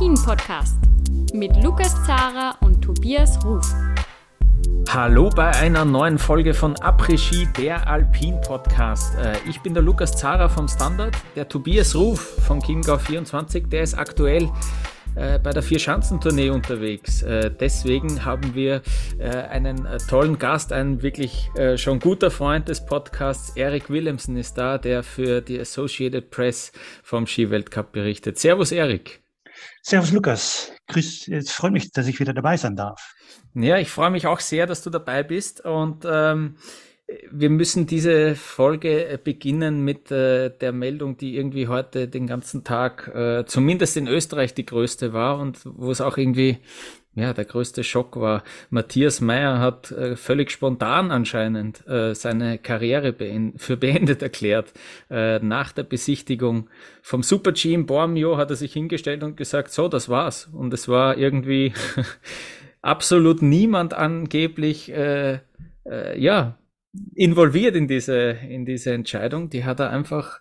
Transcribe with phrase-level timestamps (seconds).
[0.00, 0.76] Après-Ski, der Alpin-Podcast
[1.34, 3.66] mit Lukas Zara und Tobias Ruf.
[4.88, 9.16] Hallo bei einer neuen Folge von Après-Ski, der Alpin-Podcast.
[9.18, 13.82] Äh, ich bin der Lukas Zara vom Standard, der Tobias Ruf von Chiemgau 24, der
[13.82, 14.48] ist aktuell
[15.16, 17.22] äh, bei der Vier-Schanzentournee unterwegs.
[17.22, 18.80] Äh, deswegen haben wir
[19.50, 23.54] einen tollen Gast, ein wirklich schon guter Freund des Podcasts.
[23.54, 28.38] Eric Williamson ist da, der für die Associated Press vom Skiweltcup berichtet.
[28.38, 29.19] Servus, Eric.
[29.82, 30.72] Servus, Lukas.
[30.88, 33.14] Grüß, es freut mich, dass ich wieder dabei sein darf.
[33.54, 36.56] Ja, ich freue mich auch sehr, dass du dabei bist und ähm,
[37.30, 42.64] wir müssen diese Folge äh, beginnen mit äh, der Meldung, die irgendwie heute den ganzen
[42.64, 46.58] Tag, äh, zumindest in Österreich, die größte war und wo es auch irgendwie,
[47.14, 48.44] ja, der größte Schock war.
[48.70, 54.72] Matthias Meyer hat äh, völlig spontan anscheinend äh, seine Karriere beend für beendet erklärt.
[55.10, 56.70] Äh, nach der Besichtigung
[57.02, 60.48] vom Super G in Bormio hat er sich hingestellt und gesagt, so, das war's.
[60.52, 61.72] Und es war irgendwie
[62.82, 65.40] absolut niemand angeblich, äh,
[65.84, 66.58] äh, ja,
[67.14, 69.50] involviert in diese, in diese Entscheidung.
[69.50, 70.40] Die hat er einfach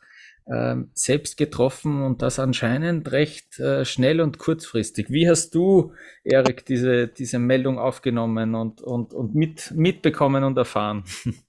[0.52, 5.09] ähm, selbst getroffen und das anscheinend recht äh, schnell und kurzfristig.
[5.09, 11.03] Wie hast du, Erik, diese, diese Meldung aufgenommen und, und, und mit, mitbekommen und erfahren?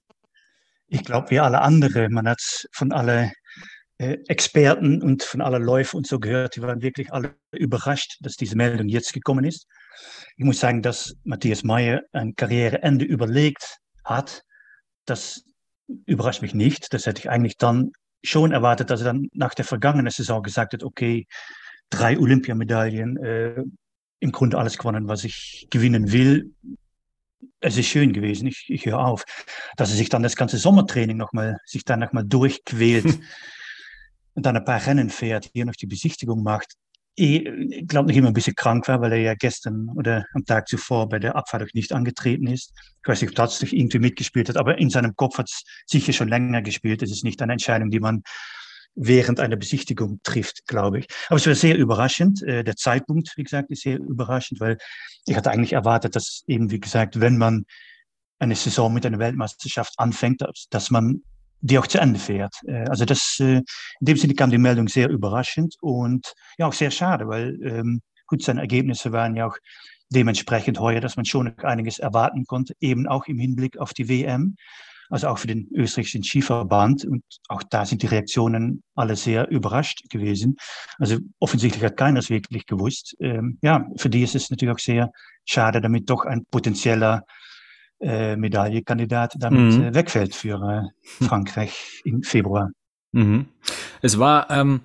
[0.93, 2.41] Ich glaube, wie alle anderen, man hat
[2.73, 3.31] von alle
[3.97, 8.35] äh, Experten und von aller Läufe und so gehört, die waren wirklich alle überrascht, dass
[8.35, 9.67] diese Meldung jetzt gekommen ist.
[10.35, 14.43] Ich muss sagen, dass Matthias Meyer ein Karriereende überlegt hat
[15.05, 15.43] das
[16.05, 16.93] überrascht mich nicht.
[16.93, 17.91] Das hätte ich eigentlich dann
[18.23, 21.27] schon erwartet, dass er dann nach der vergangenen Saison gesagt hat, okay,
[21.89, 23.63] drei Olympiamedaillen, äh,
[24.19, 26.53] im Grunde alles gewonnen, was ich gewinnen will.
[27.59, 29.23] Es ist schön gewesen, ich, ich höre auf.
[29.77, 33.05] Dass er sich dann das ganze Sommertraining nochmal, sich dann nochmal durchquält
[34.35, 36.73] und dann ein paar Rennen fährt, hier noch die Besichtigung macht,
[37.15, 40.67] ich glaube nicht immer ein bisschen krank war, weil er ja gestern oder am Tag
[40.67, 42.73] zuvor bei der Abfahrt nicht angetreten ist.
[43.03, 46.13] Ich weiß nicht, ob das irgendwie mitgespielt hat, aber in seinem Kopf hat es sicher
[46.13, 47.01] schon länger gespielt.
[47.03, 48.23] Es ist nicht eine Entscheidung, die man
[48.95, 51.07] während einer Besichtigung trifft, glaube ich.
[51.27, 52.43] Aber es war sehr überraschend.
[52.43, 54.77] Äh, der Zeitpunkt, wie gesagt, ist sehr überraschend, weil
[55.25, 57.65] ich hatte eigentlich erwartet, dass eben, wie gesagt, wenn man
[58.39, 61.23] eine Saison mit einer Weltmeisterschaft anfängt, dass man
[61.61, 62.55] die auch zu Ende fährt.
[62.67, 63.63] Äh, also das, äh, in
[64.01, 68.43] dem Sinne kam die Meldung sehr überraschend und ja auch sehr schade, weil ähm, gut,
[68.43, 69.57] seine Ergebnisse waren ja auch
[70.09, 74.55] dementsprechend heuer, dass man schon einiges erwarten konnte, eben auch im Hinblick auf die WM,
[75.09, 77.05] also auch für den österreichischen Skiverband.
[77.05, 80.57] Und auch da sind die Reaktionen alle sehr überrascht gewesen.
[80.97, 83.15] Also offensichtlich hat keiner es wirklich gewusst.
[83.19, 85.11] Ähm, ja, für die ist es natürlich auch sehr
[85.45, 87.23] schade, damit doch ein potenzieller
[88.01, 89.83] äh, Medaillekandidat damit mhm.
[89.83, 92.71] äh, wegfällt für äh, Frankreich im Februar.
[93.13, 93.47] Mhm.
[94.01, 94.81] Es war, ähm,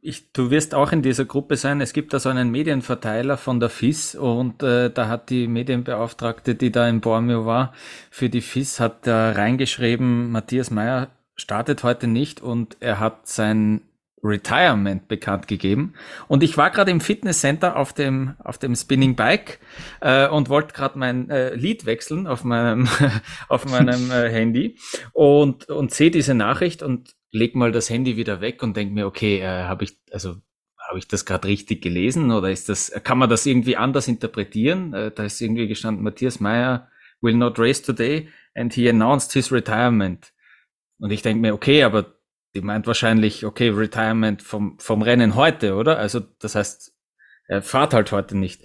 [0.00, 1.80] ich, du wirst auch in dieser Gruppe sein.
[1.80, 6.54] Es gibt da so einen Medienverteiler von der FIS und äh, da hat die Medienbeauftragte,
[6.54, 7.72] die da in Bormio war,
[8.10, 13.82] für die FIS hat da reingeschrieben, Matthias Meyer startet heute nicht und er hat sein
[14.22, 15.94] Retirement bekannt gegeben.
[16.26, 19.60] Und ich war gerade im Fitnesscenter auf dem, auf dem Spinning Bike
[20.00, 22.88] äh, und wollte gerade mein äh, Lied wechseln auf meinem,
[23.48, 24.78] auf meinem äh, Handy
[25.12, 29.06] und, und sehe diese Nachricht und leg mal das Handy wieder weg und denk mir,
[29.06, 30.36] okay, äh, habe ich, also
[30.88, 34.94] habe ich das gerade richtig gelesen oder ist das, kann man das irgendwie anders interpretieren?
[34.94, 36.88] Äh, da ist irgendwie gestanden, Matthias Meyer
[37.20, 40.32] will not race today and he announced his retirement.
[40.98, 42.17] Und ich denke mir, okay, aber
[42.54, 45.98] die meint wahrscheinlich, okay, Retirement vom, vom Rennen heute, oder?
[45.98, 46.94] Also das heißt,
[47.46, 48.62] er fahrt halt heute nicht.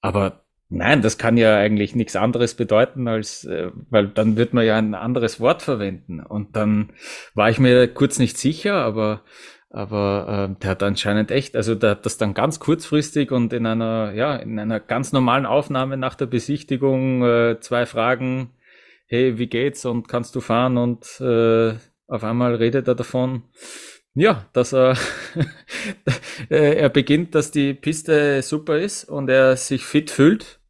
[0.00, 4.64] Aber nein, das kann ja eigentlich nichts anderes bedeuten, als, äh, weil dann wird man
[4.64, 6.20] ja ein anderes Wort verwenden.
[6.20, 6.92] Und dann
[7.34, 9.22] war ich mir kurz nicht sicher, aber
[9.76, 13.66] aber äh, der hat anscheinend echt, also der hat das dann ganz kurzfristig und in
[13.66, 18.52] einer, ja, in einer ganz normalen Aufnahme nach der Besichtigung äh, zwei Fragen,
[19.06, 21.74] hey, wie geht's und kannst du fahren und äh,
[22.08, 23.44] auf einmal redet er davon,
[24.14, 24.96] ja, dass er,
[26.48, 30.60] er beginnt, dass die Piste super ist und er sich fit fühlt.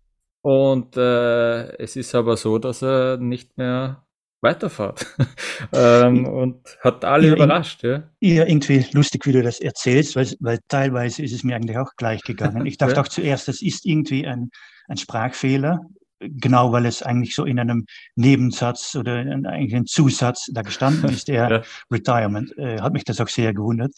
[0.42, 4.06] Und äh, es ist aber so, dass er nicht mehr
[4.40, 5.06] weiterfahrt.
[5.72, 7.82] ähm, und hat alle ja, überrascht.
[7.82, 8.10] Ja.
[8.20, 11.90] ja, irgendwie lustig, wie du das erzählst, weil, weil teilweise ist es mir eigentlich auch
[11.96, 12.66] gleich gegangen.
[12.66, 13.00] Ich dachte ja.
[13.00, 14.50] auch zuerst, das ist irgendwie ein,
[14.88, 15.80] ein Sprachfehler
[16.20, 21.10] genau weil es eigentlich so in einem Nebensatz oder in eigentlich ein Zusatz da gestanden
[21.10, 21.62] ist, der ja.
[21.90, 23.92] Retirement, äh, hat mich das auch sehr gewundert.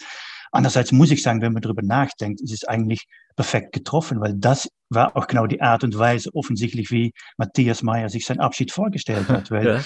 [0.50, 3.06] Andererseits muss ich sagen, wenn man darüber nachdenkt, ist es eigentlich
[3.36, 8.08] perfekt getroffen, weil das war auch genau die Art und Weise offensichtlich, wie Matthias Meyer
[8.08, 9.50] sich seinen Abschied vorgestellt hat.
[9.50, 9.84] Weil ja.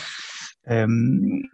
[0.65, 1.51] ähm,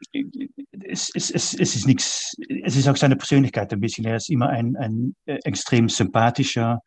[0.84, 4.04] es, es, es, es ist nichts, es ist auch seine Persönlichkeit ein bisschen.
[4.04, 6.82] Er ist immer ein, ein äh, extrem sympathischer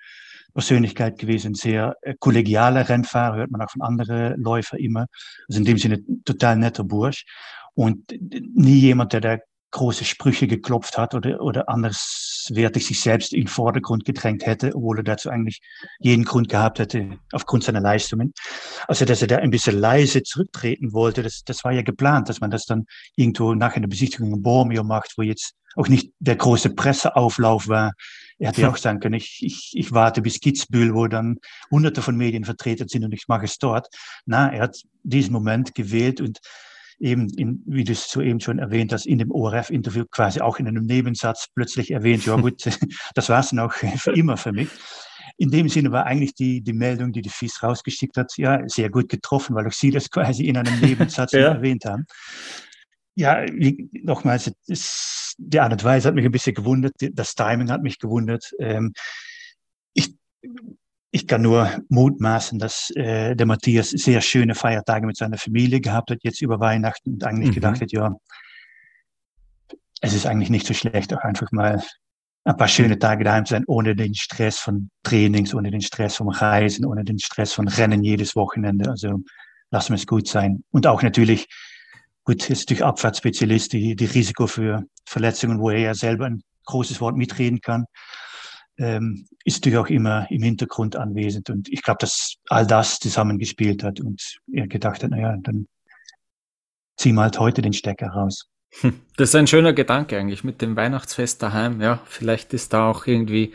[0.53, 5.07] Persönlichkeit gewesen, sehr äh, kollegialer Rennfahrer, hört man auch von anderen Läufern immer.
[5.47, 7.25] Also in dem Sinne total netter Bursch.
[7.73, 8.11] Und
[8.53, 9.37] nie jemand, der da
[9.71, 14.99] große Sprüche geklopft hat oder, oder anderswertig sich selbst in den Vordergrund gedrängt hätte, obwohl
[14.99, 15.61] er dazu eigentlich
[15.99, 18.33] jeden Grund gehabt hätte, aufgrund seiner Leistungen.
[18.87, 22.41] Also, dass er da ein bisschen leise zurücktreten wollte, das, das war ja geplant, dass
[22.41, 26.35] man das dann irgendwo nach einer Besichtigung in Bormio macht, wo jetzt auch nicht der
[26.35, 27.93] große Presseauflauf war.
[28.41, 31.37] Er hätte ja auch sagen können, ich, ich, ich warte bis Kitzbühel, wo dann
[31.69, 33.87] hunderte von Medien vertreten sind und ich mache es dort.
[34.25, 36.39] Na, er hat diesen Moment gewählt und
[36.99, 40.67] eben, in, wie du es soeben schon erwähnt hast, in dem ORF-Interview quasi auch in
[40.67, 42.65] einem Nebensatz plötzlich erwähnt, ja gut,
[43.13, 44.69] das war es noch für immer für mich.
[45.37, 48.89] In dem Sinne war eigentlich die, die Meldung, die die FIS rausgeschickt hat, ja, sehr
[48.89, 51.53] gut getroffen, weil auch Sie das quasi in einem Nebensatz ja.
[51.53, 52.07] erwähnt haben.
[53.15, 54.51] Ja, wie, nochmals,
[55.37, 58.51] die Art und Weise hat mich ein bisschen gewundert, das Timing hat mich gewundert.
[58.59, 58.93] Ähm,
[59.93, 60.15] ich
[61.11, 66.09] ich kann nur mutmaßen, dass äh, der Matthias sehr schöne Feiertage mit seiner Familie gehabt
[66.09, 67.55] hat, jetzt über Weihnachten und eigentlich mhm.
[67.55, 68.15] gedacht hat, ja,
[69.99, 71.83] es ist eigentlich nicht so schlecht, auch einfach mal
[72.43, 76.15] ein paar schöne Tage daheim zu sein, ohne den Stress von Trainings, ohne den Stress
[76.15, 78.89] vom Reisen, ohne den Stress von Rennen jedes Wochenende.
[78.89, 79.19] Also
[79.69, 80.63] lassen wir es gut sein.
[80.71, 81.47] Und auch natürlich,
[82.31, 87.01] gut, ist natürlich Abfahrtsspezialist, die, die Risiko für Verletzungen, wo er ja selber ein großes
[87.01, 87.85] Wort mitreden kann
[88.81, 91.49] ähm, ist natürlich auch immer im Hintergrund anwesend.
[91.49, 95.67] Und ich glaube, dass all das zusammengespielt hat und er gedacht hat, naja, dann
[96.97, 98.47] ziehen wir halt heute den Stecker raus.
[98.79, 101.81] Hm, das ist ein schöner Gedanke eigentlich mit dem Weihnachtsfest daheim.
[101.81, 103.51] Ja, vielleicht ist da auch irgendwie,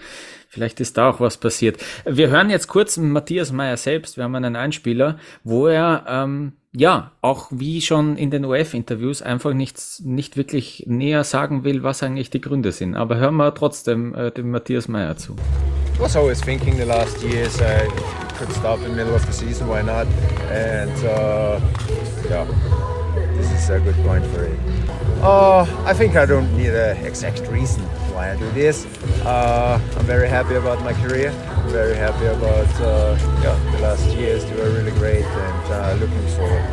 [0.49, 1.83] vielleicht ist da auch was passiert.
[2.05, 4.17] Wir hören jetzt kurz Matthias Meyer selbst.
[4.17, 9.55] Wir haben einen Einspieler, wo er ähm, ja, auch wie schon in den OF-Interviews einfach
[9.55, 12.97] nichts, nicht wirklich näher sagen will, was eigentlich die Gründe sind.
[12.97, 15.33] Aber hören wir trotzdem äh, dem Matthias Meyer zu.
[15.33, 17.89] I was always thinking the last years I
[18.39, 20.07] could stop in the middle of the season, why not?
[20.53, 21.59] And uh,
[22.29, 22.45] yeah,
[23.71, 24.59] a good point for it.
[25.23, 27.83] Uh, I think I don't need an exact reason
[28.15, 28.87] why I do this.
[29.25, 31.31] Uh, I'm very happy about my career.
[31.31, 34.45] I'm very happy about uh, yeah, the last years.
[34.45, 36.65] They were really great and uh, looking forward.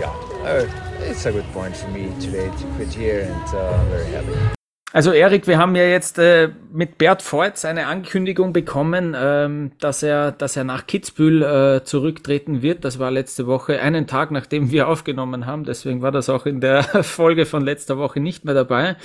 [0.00, 0.12] Yeah,
[0.44, 0.66] uh,
[1.00, 4.59] it's a good point for me today to quit here and uh, I'm very happy.
[4.92, 10.02] Also Erik, wir haben ja jetzt äh, mit Bert Voits eine Ankündigung bekommen, ähm, dass
[10.02, 12.84] er, dass er nach Kitzbühel äh, zurücktreten wird.
[12.84, 15.62] Das war letzte Woche, einen Tag nachdem wir aufgenommen haben.
[15.62, 18.96] Deswegen war das auch in der Folge von letzter Woche nicht mehr dabei.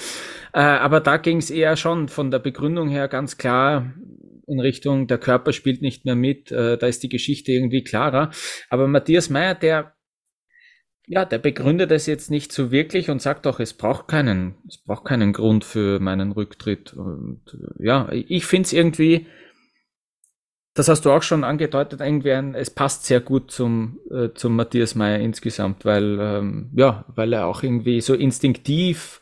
[0.54, 3.94] Äh, aber da ging es eher schon von der Begründung her ganz klar
[4.48, 6.52] in Richtung, der Körper spielt nicht mehr mit.
[6.52, 8.32] Äh, da ist die Geschichte irgendwie klarer.
[8.70, 9.95] Aber Matthias Meyer, der
[11.08, 14.78] ja, der begründet es jetzt nicht so wirklich und sagt auch, es braucht keinen, es
[14.78, 16.94] braucht keinen Grund für meinen Rücktritt.
[16.94, 17.42] Und
[17.78, 19.28] ja, ich finde es irgendwie,
[20.74, 24.56] das hast du auch schon angedeutet, irgendwie ein, es passt sehr gut zum, äh, zum
[24.56, 29.22] Matthias Meyer insgesamt, weil, ähm, ja, weil er auch irgendwie so instinktiv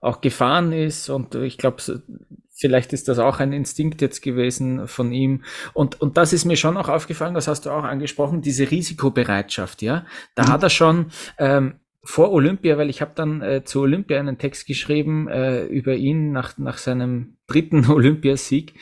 [0.00, 1.82] auch gefahren ist und ich glaube,
[2.58, 5.44] Vielleicht ist das auch ein Instinkt jetzt gewesen von ihm.
[5.74, 9.82] Und, und das ist mir schon auch aufgefallen, das hast du auch angesprochen, diese Risikobereitschaft,
[9.82, 10.06] ja.
[10.34, 10.48] Da mhm.
[10.48, 11.06] hat er schon
[11.38, 15.96] ähm, vor Olympia, weil ich habe dann äh, zu Olympia einen Text geschrieben äh, über
[15.96, 18.74] ihn nach, nach seinem dritten Olympiasieg.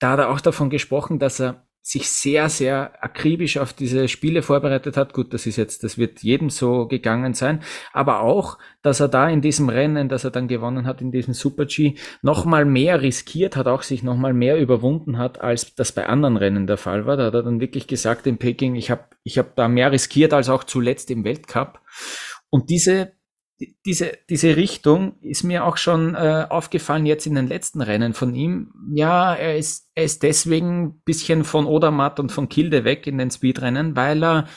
[0.00, 4.42] Da hat er auch davon gesprochen, dass er sich sehr, sehr akribisch auf diese Spiele
[4.42, 5.14] vorbereitet hat.
[5.14, 7.62] Gut, das ist jetzt, das wird jedem so gegangen sein.
[7.92, 11.32] Aber auch, dass er da in diesem Rennen, das er dann gewonnen hat, in diesem
[11.32, 16.06] Super G, nochmal mehr riskiert hat, auch sich nochmal mehr überwunden hat, als das bei
[16.06, 17.16] anderen Rennen der Fall war.
[17.16, 20.34] Da hat er dann wirklich gesagt in Peking, ich habe ich hab da mehr riskiert
[20.34, 21.80] als auch zuletzt im Weltcup.
[22.50, 23.12] Und diese
[23.84, 28.34] diese, diese Richtung ist mir auch schon äh, aufgefallen jetzt in den letzten Rennen von
[28.34, 28.72] ihm.
[28.94, 33.18] Ja, er ist, er ist deswegen ein bisschen von Odermatt und von Kilde weg in
[33.18, 34.48] den Speedrennen, weil er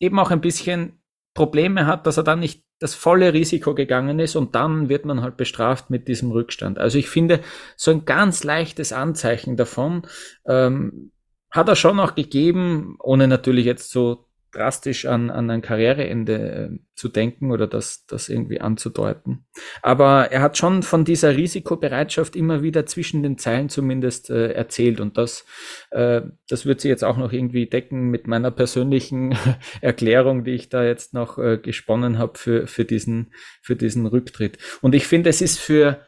[0.00, 1.00] eben auch ein bisschen
[1.32, 5.22] Probleme hat, dass er dann nicht das volle Risiko gegangen ist und dann wird man
[5.22, 6.78] halt bestraft mit diesem Rückstand.
[6.78, 7.40] Also ich finde,
[7.76, 10.02] so ein ganz leichtes Anzeichen davon
[10.46, 11.12] ähm,
[11.50, 14.23] hat er schon auch gegeben, ohne natürlich jetzt so
[14.54, 19.46] drastisch an, an ein Karriereende äh, zu denken oder das, das irgendwie anzudeuten.
[19.82, 25.00] Aber er hat schon von dieser Risikobereitschaft immer wieder zwischen den Zeilen zumindest äh, erzählt
[25.00, 25.44] und das,
[25.90, 29.36] äh, das wird sie jetzt auch noch irgendwie decken mit meiner persönlichen
[29.80, 34.58] Erklärung, die ich da jetzt noch äh, gesponnen habe für, für, diesen, für diesen Rücktritt.
[34.80, 36.06] Und ich finde, es ist für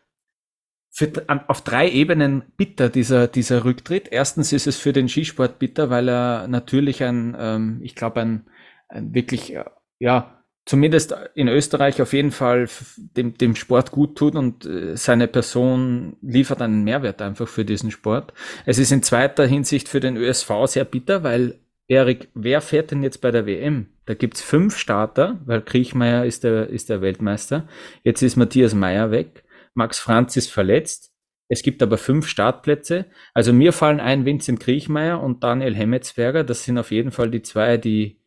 [0.97, 1.13] für,
[1.49, 4.09] auf drei Ebenen bitter, dieser, dieser Rücktritt.
[4.11, 8.47] Erstens ist es für den Skisport bitter, weil er natürlich ein, ähm, ich glaube, ein,
[8.89, 9.65] ein wirklich, äh,
[9.99, 15.29] ja, zumindest in Österreich auf jeden Fall dem, dem Sport gut tut und äh, seine
[15.29, 18.33] Person liefert einen Mehrwert einfach für diesen Sport.
[18.65, 23.03] Es ist in zweiter Hinsicht für den ÖSV sehr bitter, weil Erik, wer fährt denn
[23.03, 23.89] jetzt bei der WM?
[24.07, 27.69] Da gibt's fünf Starter, weil Kriechmeier ist der, ist der Weltmeister.
[28.03, 29.45] Jetzt ist Matthias Meyer weg.
[29.77, 31.13] Max Franz ist verletzt.
[31.49, 33.07] Es gibt aber fünf Startplätze.
[33.33, 36.43] Also mir fallen ein Vincent Kriechmeier und Daniel Hemmetsberger.
[36.45, 38.21] Das sind auf jeden Fall die zwei, die,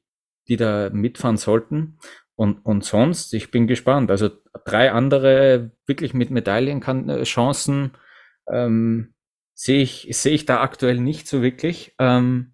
[0.47, 1.99] die da mitfahren sollten.
[2.35, 4.09] Und, und sonst, ich bin gespannt.
[4.09, 4.29] Also
[4.63, 7.91] drei andere wirklich mit Medaillenchancen
[8.49, 9.13] ähm,
[9.53, 11.93] sehe ich, sehe ich da aktuell nicht so wirklich.
[11.99, 12.53] Ähm,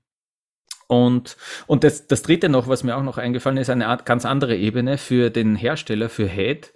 [0.87, 1.37] und,
[1.67, 4.55] und das, das dritte noch, was mir auch noch eingefallen ist, eine Art, ganz andere
[4.55, 6.73] Ebene für den Hersteller, für Head,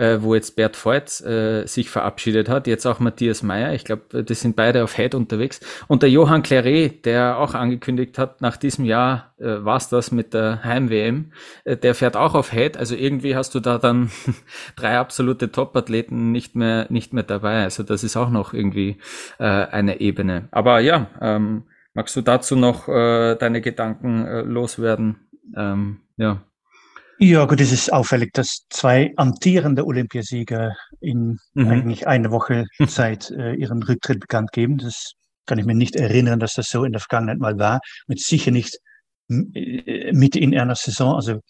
[0.00, 4.24] äh, wo jetzt Bert Voigt äh, sich verabschiedet hat, jetzt auch Matthias Meyer, ich glaube,
[4.24, 5.60] das sind beide auf Head unterwegs.
[5.88, 10.34] Und der Johann Claret, der auch angekündigt hat, nach diesem Jahr äh, war's das mit
[10.34, 11.32] der Heim-WM,
[11.64, 14.10] äh, der fährt auch auf Head, also irgendwie hast du da dann
[14.76, 18.96] drei absolute Top-Athleten nicht mehr, nicht mehr dabei, also das ist auch noch irgendwie
[19.38, 20.48] äh, eine Ebene.
[20.50, 25.16] Aber ja, ähm, Magst du dazu noch äh, deine Gedanken äh, loswerden?
[25.56, 26.42] Ähm, ja.
[27.22, 31.68] Ja, gut, es ist auffällig, dass zwei amtierende Olympiasieger in mhm.
[31.68, 34.78] eigentlich eine Woche Zeit äh, ihren Rücktritt bekannt geben.
[34.78, 35.12] Das
[35.44, 37.80] kann ich mir nicht erinnern, dass das so in der Vergangenheit mal war.
[38.06, 38.78] Und sicher nicht
[39.28, 41.14] äh, mit in einer Saison.
[41.14, 41.40] Also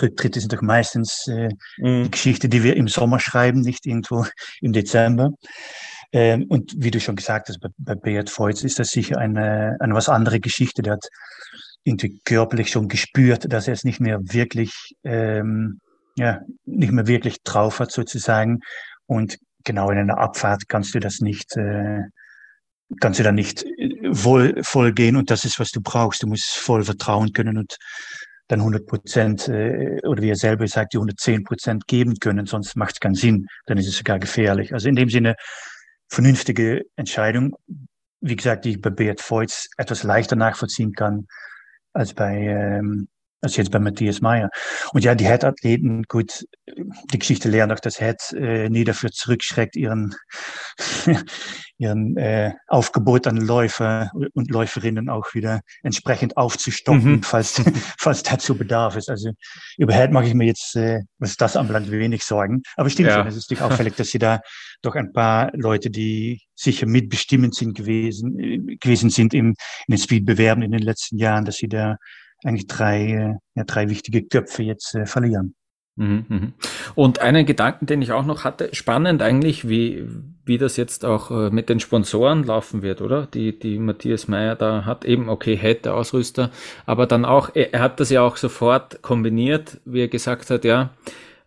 [0.00, 2.04] Rücktritte sind doch meistens äh, mhm.
[2.04, 4.24] die Geschichte, die wir im Sommer schreiben, nicht irgendwo
[4.62, 5.32] im Dezember.
[6.10, 9.76] Ähm, und wie du schon gesagt hast, bei, bei Beat Voits ist das sicher eine,
[9.78, 10.80] eine was andere Geschichte.
[10.80, 11.06] Der hat
[11.88, 15.80] irgendwie körperlich schon gespürt, dass er es nicht mehr wirklich, ähm,
[16.16, 18.60] ja, nicht mehr wirklich drauf hat sozusagen.
[19.06, 22.02] Und genau in einer Abfahrt kannst du das nicht, äh,
[23.00, 25.16] kannst du da nicht äh, voll, voll gehen.
[25.16, 26.22] Und das ist, was du brauchst.
[26.22, 27.76] Du musst voll vertrauen können und
[28.48, 32.76] dann 100 Prozent äh, oder wie er selber sagt, die 110 Prozent geben können, sonst
[32.76, 34.72] macht es keinen Sinn, dann ist es sogar gefährlich.
[34.72, 35.36] Also in dem Sinne
[36.08, 37.54] vernünftige Entscheidung,
[38.20, 41.26] wie gesagt, die ich bei Beat Voits etwas leichter nachvollziehen kann
[41.98, 43.08] als bei ähm,
[43.40, 44.50] als jetzt bei Matthias Meyer.
[44.92, 46.44] Und ja, die Head-Athleten, gut,
[47.12, 50.14] die Geschichte lernt auch, dass Head äh, nie dafür zurückschreckt, ihren,
[51.78, 57.22] ihren äh, Aufgebot an Läufer und Läuferinnen auch wieder entsprechend aufzustocken, mhm.
[57.22, 57.62] falls,
[57.98, 59.08] falls dazu Bedarf ist.
[59.08, 59.30] Also
[59.76, 62.62] über Head mache ich mir jetzt, äh, was das anbelangt, wenig Sorgen.
[62.76, 63.16] Aber stimmt ja.
[63.16, 64.40] schon, es ist natürlich auffällig, dass sie da
[64.82, 69.54] doch ein paar Leute, die sicher mitbestimmend sind gewesen, äh, gewesen sind im,
[69.86, 71.96] in den Speedbewerben in den letzten Jahren, dass sie da
[72.44, 75.54] eigentlich drei, ja, drei wichtige Köpfe jetzt äh, verlieren.
[75.96, 76.52] Mhm, mhm.
[76.94, 80.06] Und einen Gedanken, den ich auch noch hatte, spannend eigentlich, wie,
[80.44, 83.26] wie das jetzt auch äh, mit den Sponsoren laufen wird, oder?
[83.26, 86.50] Die, die Matthias Meyer da hat eben, okay, hätte Ausrüster,
[86.86, 90.90] aber dann auch, er hat das ja auch sofort kombiniert, wie er gesagt hat, ja,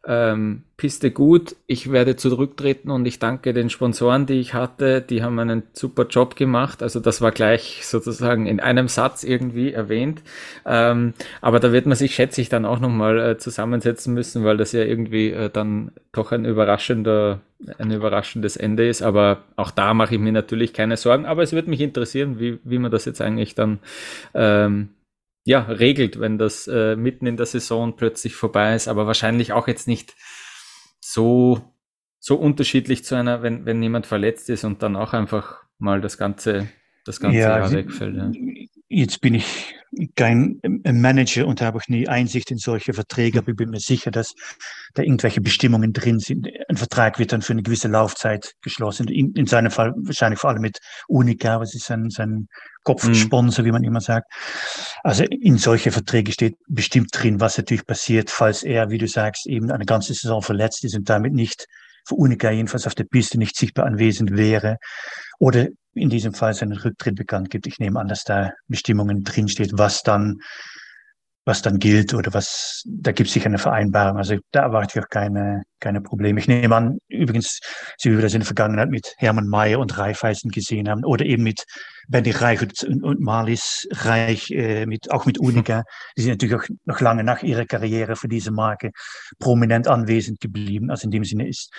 [0.05, 5.22] ähm, Piste gut, ich werde zurücktreten und ich danke den Sponsoren, die ich hatte, die
[5.22, 6.81] haben einen super Job gemacht.
[6.81, 10.24] Also das war gleich sozusagen in einem Satz irgendwie erwähnt.
[10.65, 14.58] Ähm, aber da wird man sich, schätze ich, dann auch nochmal äh, zusammensetzen müssen, weil
[14.58, 17.41] das ja irgendwie äh, dann doch ein überraschender,
[17.77, 19.03] ein überraschendes Ende ist.
[19.03, 21.27] Aber auch da mache ich mir natürlich keine Sorgen.
[21.27, 23.77] Aber es würde mich interessieren, wie, wie man das jetzt eigentlich dann
[24.34, 24.89] ähm,
[25.44, 29.68] ja, regelt, wenn das äh, mitten in der Saison plötzlich vorbei ist, aber wahrscheinlich auch
[29.68, 30.16] jetzt nicht
[31.00, 31.62] so,
[32.20, 36.18] so unterschiedlich zu einer, wenn, wenn jemand verletzt ist und dann auch einfach mal das
[36.18, 36.70] ganze,
[37.06, 38.16] das ganze ja, Jahr wegfällt.
[38.16, 38.32] Ja.
[38.88, 39.76] Jetzt bin ich
[40.16, 44.12] kein Manager und habe auch nie Einsicht in solche Verträge, aber ich bin mir sicher,
[44.12, 44.36] dass
[44.94, 46.48] da irgendwelche Bestimmungen drin sind.
[46.68, 49.08] Ein Vertrag wird dann für eine gewisse Laufzeit geschlossen.
[49.08, 52.48] In, in seinem Fall wahrscheinlich vor allem mit Unica, was ist sein, sein
[52.84, 53.68] Kopfsponsor, mhm.
[53.68, 54.32] wie man immer sagt.
[55.04, 59.48] Also in solche Verträge steht bestimmt drin, was natürlich passiert, falls er, wie du sagst,
[59.48, 61.68] eben eine ganze Saison verletzt ist und damit nicht
[62.08, 64.78] für Unica jedenfalls auf der Piste nicht sichtbar anwesend wäre
[65.40, 67.68] oder in diesem Fall seinen Rücktritt bekannt gibt.
[67.68, 70.40] Ich nehme an, dass da Bestimmungen drinsteht, was dann,
[71.44, 74.18] was dann gilt oder was, da gibt es sicher eine Vereinbarung.
[74.18, 76.40] Also da erwarte ich auch keine, keine Probleme.
[76.40, 77.60] Ich nehme an, übrigens,
[77.98, 81.42] Sie wir das in der Vergangenheit mit Hermann Mayer und Raiffeisen gesehen haben oder eben
[81.44, 81.66] mit
[82.08, 85.84] Benny Reich und, und Marlies Reich, äh, mit, auch mit Unica.
[86.16, 88.92] Die sind natürlich auch noch lange nach ihrer Karriere für diese Marke
[89.40, 90.92] prominent anwesend geblieben.
[90.92, 91.72] Also in dem Sinne ist,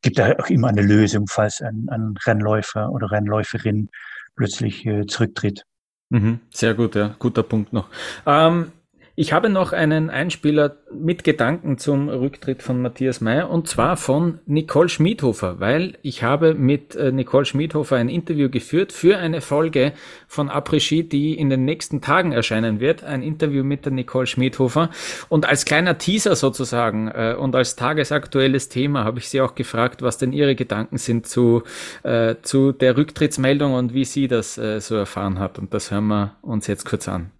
[0.00, 3.90] gibt da auch immer eine Lösung, falls ein, ein Rennläufer oder Rennläuferin
[4.36, 5.64] plötzlich äh, zurücktritt.
[6.08, 7.88] Mhm, sehr gut, ja, guter Punkt noch.
[8.26, 8.72] Ähm,
[9.14, 14.38] Ich habe noch einen Einspieler mit Gedanken zum Rücktritt von Matthias May und zwar von
[14.46, 19.92] Nicole Schmidhofer, weil ich habe mit äh, Nicole Schmidhofer ein Interview geführt für eine Folge
[20.28, 23.04] von Après die in den nächsten Tagen erscheinen wird.
[23.04, 24.88] Ein Interview mit der Nicole Schmidhofer.
[25.28, 30.00] Und als kleiner Teaser sozusagen äh, und als tagesaktuelles Thema habe ich sie auch gefragt,
[30.00, 31.64] was denn ihre Gedanken sind zu,
[32.02, 35.58] äh, zu der Rücktrittsmeldung und wie sie das äh, so erfahren hat.
[35.58, 37.30] Und das hören wir uns jetzt kurz an.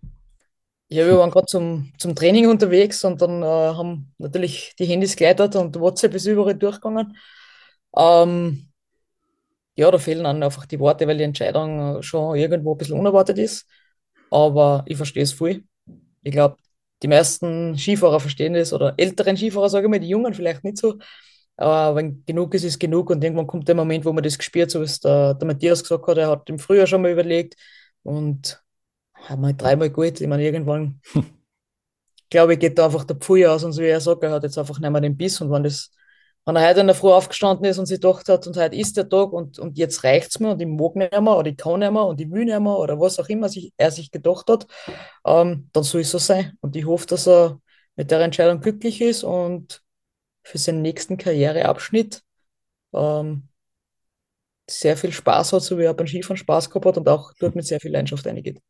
[0.92, 5.16] Ja, wir waren gerade zum, zum Training unterwegs und dann äh, haben natürlich die Handys
[5.16, 7.16] geleitet und WhatsApp ist überall durchgegangen.
[7.96, 8.68] Ähm,
[9.76, 12.99] ja, da fehlen dann einfach die Worte, weil die Entscheidung äh, schon irgendwo ein bisschen
[12.99, 13.66] unerwartet ist.
[14.30, 15.64] Aber ich verstehe es voll.
[16.22, 16.56] Ich glaube,
[17.02, 20.78] die meisten Skifahrer verstehen das oder älteren Skifahrer, sage ich mal, die Jungen vielleicht nicht
[20.78, 20.99] so.
[21.56, 24.70] Aber wenn genug ist, ist genug und irgendwann kommt der Moment, wo man das gespürt,
[24.70, 27.56] so wie es der, der Matthias gesagt hat, er hat im Frühjahr schon mal überlegt
[28.04, 28.62] und
[29.31, 30.21] mal dreimal gut.
[30.21, 31.00] Ich meine, irgendwann,
[32.31, 34.43] glaube ich, geht da einfach der Pfui aus und so wie er sagt, er hat
[34.43, 35.41] jetzt einfach nicht mehr den Biss.
[35.41, 35.91] Und wenn, das,
[36.45, 38.97] wenn er heute in der Früh aufgestanden ist und sich gedacht hat, und heute ist
[38.97, 41.57] der Tag und, und jetzt reicht es mir und ich mag nicht mehr oder ich
[41.57, 44.11] kann nicht mehr und ich will nicht mehr oder was auch immer sich, er sich
[44.11, 44.67] gedacht hat,
[45.26, 46.57] ähm, dann soll es so sein.
[46.61, 47.61] Und ich hoffe, dass er
[47.97, 49.83] mit der Entscheidung glücklich ist und
[50.43, 52.23] für seinen nächsten Karriereabschnitt
[52.95, 53.49] ähm,
[54.69, 57.55] sehr viel Spaß hat, so wie er beim Skifahren Spaß gehabt hat und auch dort
[57.55, 58.61] mit sehr viel Leidenschaft eingeht.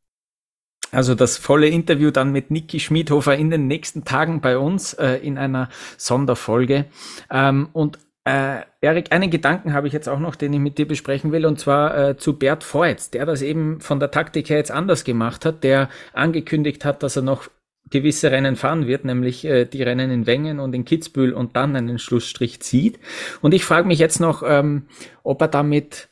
[0.92, 5.14] Also das volle Interview dann mit Niki Schmidhofer in den nächsten Tagen bei uns äh,
[5.14, 6.84] in einer Sonderfolge.
[7.30, 10.86] Ähm, und äh, Erik, einen Gedanken habe ich jetzt auch noch, den ich mit dir
[10.86, 14.58] besprechen will, und zwar äh, zu Bert Voits, der das eben von der Taktik her
[14.58, 17.48] jetzt anders gemacht hat, der angekündigt hat, dass er noch
[17.90, 21.74] gewisse Rennen fahren wird, nämlich äh, die Rennen in Wengen und in Kitzbühel und dann
[21.74, 23.00] einen Schlussstrich zieht.
[23.40, 24.86] Und ich frage mich jetzt noch, ähm,
[25.24, 26.08] ob er damit,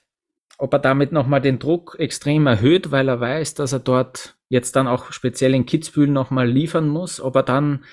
[0.60, 4.76] ob er damit nochmal den Druck extrem erhöht, weil er weiß, dass er dort jetzt
[4.76, 7.84] dann auch speziell in Kitzbühel nochmal liefern muss, ob er dann,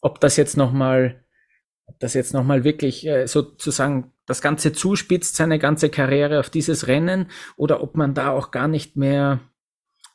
[0.00, 1.24] ob das jetzt nochmal,
[1.86, 6.86] ob das jetzt nochmal wirklich äh, sozusagen das Ganze zuspitzt, seine ganze Karriere auf dieses
[6.86, 7.26] Rennen,
[7.56, 9.40] oder ob man da auch gar nicht mehr,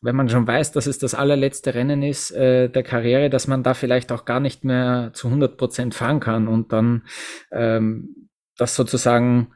[0.01, 3.63] wenn man schon weiß, dass es das allerletzte Rennen ist äh, der Karriere, dass man
[3.63, 7.03] da vielleicht auch gar nicht mehr zu 100 Prozent fahren kann und dann
[7.51, 9.51] ähm, das sozusagen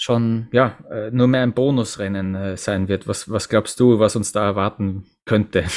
[0.00, 3.06] schon ja äh, nur mehr ein Bonusrennen äh, sein wird.
[3.06, 5.64] Was, was glaubst du, was uns da erwarten könnte?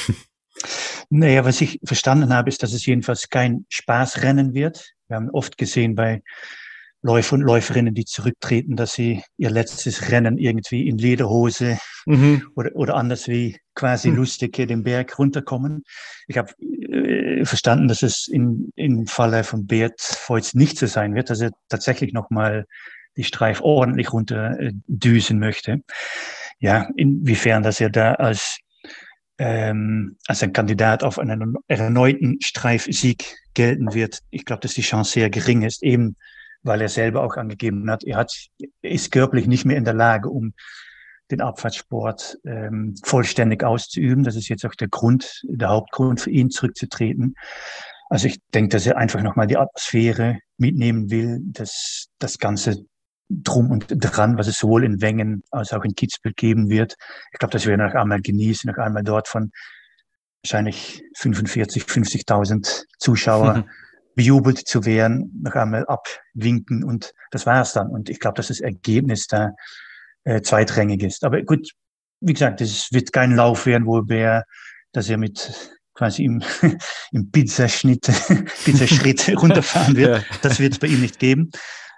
[1.10, 4.94] Naja, was ich verstanden habe, ist, dass es jedenfalls kein Spaßrennen wird.
[5.08, 6.24] Wir haben oft gesehen bei
[7.04, 12.48] Läufer und Läuferinnen, die zurücktreten, dass sie ihr letztes Rennen irgendwie in Lederhose mhm.
[12.56, 14.18] oder, oder anders wie quasi mhm.
[14.18, 15.84] lustig hier den Berg runterkommen.
[16.28, 21.14] Ich habe äh, verstanden, dass es in, im Falle von Bert heute nicht so sein
[21.14, 22.66] wird, dass er tatsächlich nochmal
[23.18, 25.82] die Streif ordentlich runterdüsen möchte.
[26.60, 28.60] Ja, inwiefern, dass er da als
[29.40, 34.20] ähm, als ein Kandidat auf einen erneuten Streifsieg gelten wird.
[34.30, 36.16] Ich glaube, dass die Chance sehr gering ist, eben
[36.64, 38.34] weil er selber auch angegeben hat, er hat,
[38.82, 40.54] ist körperlich nicht mehr in der Lage, um
[41.30, 44.24] den Abfahrtssport ähm, vollständig auszuüben.
[44.24, 47.36] Das ist jetzt auch der Grund, der Hauptgrund für ihn zurückzutreten.
[48.10, 52.86] Also ich denke, dass er einfach nochmal die Atmosphäre mitnehmen will, dass das Ganze
[53.30, 56.96] drum und dran, was es sowohl in Wengen als auch in Kitzbühel geben wird.
[57.32, 59.52] Ich glaube, das werden wir noch einmal genießen, noch einmal dort von
[60.44, 63.70] wahrscheinlich 45, 50.000 Zuschauer mhm.
[64.16, 67.88] bejubelt zu werden, noch einmal abwinken und das war es dann.
[67.88, 69.52] Und ich glaube, dass das Ergebnis da
[70.24, 71.24] äh, zweitrangig ist.
[71.24, 71.72] Aber gut,
[72.20, 74.44] wie gesagt, es wird kein Lauf werden, wo wir,
[74.92, 76.44] dass er mit quasi im,
[77.12, 78.12] im Pizzaschnitt,
[78.66, 80.26] Pizzaschritt runterfahren wird.
[80.42, 81.52] Das wird es bei ihm nicht geben.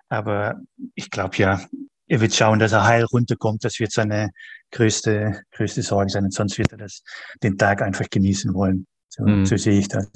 [0.10, 0.56] Aber
[0.94, 1.62] ich glaube ja,
[2.08, 3.64] er wird schauen, dass er heil runterkommt.
[3.64, 4.30] Das wird seine
[4.72, 6.26] größte, größte Sorge sein.
[6.26, 7.04] Und sonst wird er das,
[7.42, 8.86] den Tag einfach genießen wollen.
[9.10, 9.46] So, mhm.
[9.46, 10.10] so sehe ich das.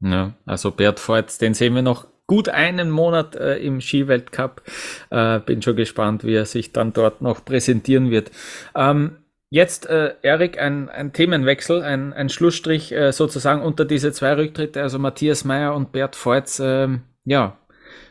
[0.00, 4.62] Ja, also Bert Voigt, den sehen wir noch gut einen Monat äh, im Skiweltcup.
[5.10, 8.30] Äh, bin schon gespannt, wie er sich dann dort noch präsentieren wird.
[8.74, 9.18] Ähm,
[9.50, 14.82] Jetzt, äh, Erik, ein, ein Themenwechsel, ein, ein Schlussstrich äh, sozusagen unter diese zwei Rücktritte,
[14.82, 16.58] also Matthias Meyer und Bert Voits.
[16.58, 16.88] Äh,
[17.24, 17.56] ja,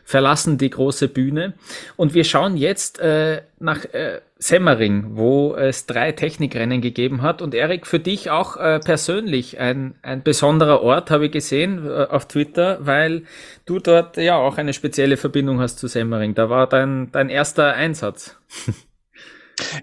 [0.04, 1.54] verlassen die große Bühne.
[1.96, 7.40] Und wir schauen jetzt äh, nach äh, Semmering, wo es drei Technikrennen gegeben hat.
[7.40, 12.04] Und Erik, für dich auch äh, persönlich ein, ein besonderer Ort, habe ich gesehen äh,
[12.04, 13.22] auf Twitter, weil
[13.64, 16.34] du dort ja auch eine spezielle Verbindung hast zu Semmering.
[16.34, 18.36] Da war dein, dein erster Einsatz.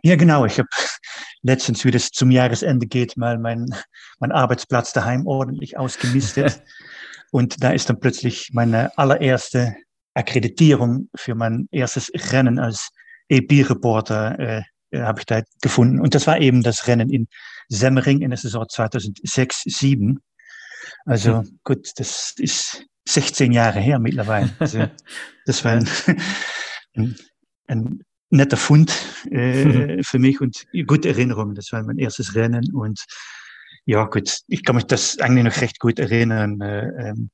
[0.03, 0.43] Ja, genau.
[0.43, 0.67] Ich habe
[1.43, 3.73] letztens, wie das zum Jahresende geht, mal meinen
[4.19, 6.61] mein Arbeitsplatz daheim ordentlich ausgemistet.
[7.31, 9.75] Und da ist dann plötzlich meine allererste
[10.13, 12.89] Akkreditierung für mein erstes Rennen als
[13.29, 15.99] EP-Reporter äh, äh habe ich da gefunden.
[15.99, 17.27] Und das war eben das Rennen in
[17.69, 20.19] Semmering in der Saison 2006, 2007.
[21.05, 21.59] Also hm.
[21.63, 24.49] gut, das ist 16 Jahre her mittlerweile.
[24.59, 24.87] Also,
[25.45, 25.87] das war ein,
[26.95, 27.15] ein,
[27.67, 28.93] ein netter Fund
[29.29, 31.55] äh, für mich und gute Erinnerungen.
[31.55, 33.05] Das war mein erstes Rennen und
[33.85, 37.31] ja gut, ich kann mich das eigentlich noch recht gut erinnern, äh, ähm,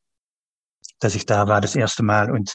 [0.99, 2.53] dass ich da war das erste Mal und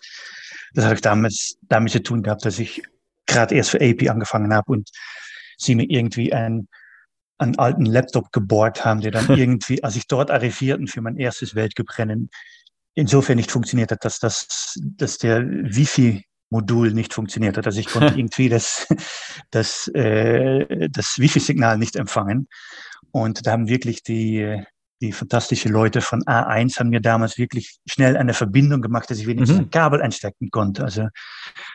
[0.75, 2.83] das hat damals damit zu tun gehabt, dass ich
[3.27, 4.91] gerade erst für AP angefangen habe und
[5.59, 6.69] sie mir irgendwie einen,
[7.39, 11.55] einen alten Laptop geborgt haben, der dann irgendwie, als ich dort arrivierten für mein erstes
[11.55, 12.31] Weltcuprennen,
[12.95, 17.67] insofern nicht funktioniert hat, dass das, dass der Wifi Modul nicht funktioniert hat.
[17.67, 18.87] Also ich konnte irgendwie das,
[19.51, 22.47] das, äh, das Wifi-Signal nicht empfangen.
[23.11, 24.63] Und da haben wirklich die,
[25.03, 29.27] die fantastische Leute von A1 haben mir damals wirklich schnell eine Verbindung gemacht, dass ich
[29.27, 29.65] wenigstens mhm.
[29.65, 30.85] ein Kabel einstecken konnte.
[30.85, 31.09] Also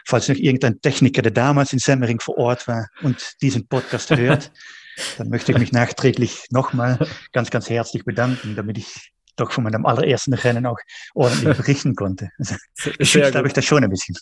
[0.06, 4.52] falls noch irgendein Techniker, der damals in Semmering vor Ort war und diesen Podcast hört,
[5.18, 6.98] dann möchte ich mich nachträglich nochmal
[7.34, 10.80] ganz, ganz herzlich bedanken, damit ich doch von meinem allerersten Rennen auch
[11.14, 12.30] ordentlich berichten konnte.
[12.40, 12.56] Also,
[12.98, 14.16] Geschützt habe ich das schon ein bisschen.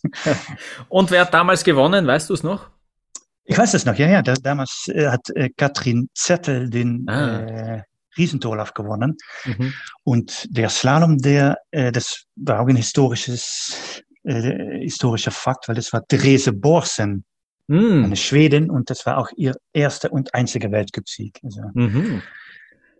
[0.90, 2.72] Und wer hat damals gewonnen, weißt du es noch?
[3.46, 4.24] Ich weiß es noch, ja, ja.
[4.24, 7.42] Da, damals äh, hat äh, Katrin Zettel den ah.
[7.42, 7.82] äh,
[8.18, 9.18] Riesentorlauf gewonnen.
[9.46, 9.74] Mhm.
[10.04, 15.94] Und der Slalom, der, äh, das war auch ein historisches, äh, historischer Fakt, weil das
[15.94, 17.26] war Therese Borsen,
[17.68, 18.06] mhm.
[18.06, 21.40] eine Schwedin, und das war auch ihr erster und einziger Weltcupsieg.
[21.44, 22.22] Also, mhm.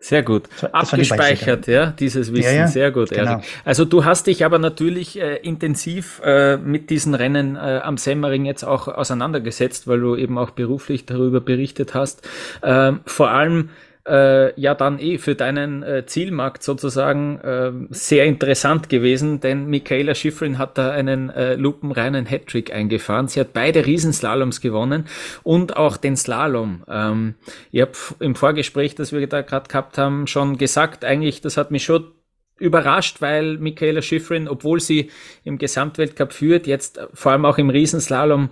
[0.06, 0.44] Sehr gut.
[0.72, 2.44] Abgespeichert, ja, dieses Wissen.
[2.44, 3.32] Ja, ja, Sehr gut, genau.
[3.32, 3.46] Erik.
[3.64, 8.46] Also du hast dich aber natürlich äh, intensiv äh, mit diesen Rennen äh, am Semmering
[8.46, 12.28] jetzt auch auseinandergesetzt, weil du eben auch beruflich darüber berichtet hast.
[12.62, 13.70] Ähm, vor allem
[14.08, 20.16] äh, ja dann eh für deinen äh, Zielmarkt sozusagen äh, sehr interessant gewesen, denn Michaela
[20.16, 23.28] Schifrin hat da einen äh, lupenreinen Hattrick eingefahren.
[23.28, 25.06] Sie hat beide Riesenslaloms gewonnen
[25.44, 26.84] und auch den Slalom.
[26.88, 27.36] Ähm,
[27.72, 31.72] ich habe im Vorgespräch, das wir da gerade gehabt haben, schon gesagt, eigentlich, das hat
[31.72, 32.12] mich schon
[32.58, 35.10] überrascht, weil Michaela Schifrin, obwohl sie
[35.44, 38.50] im Gesamtweltcup führt, jetzt vor allem auch im Riesenslalom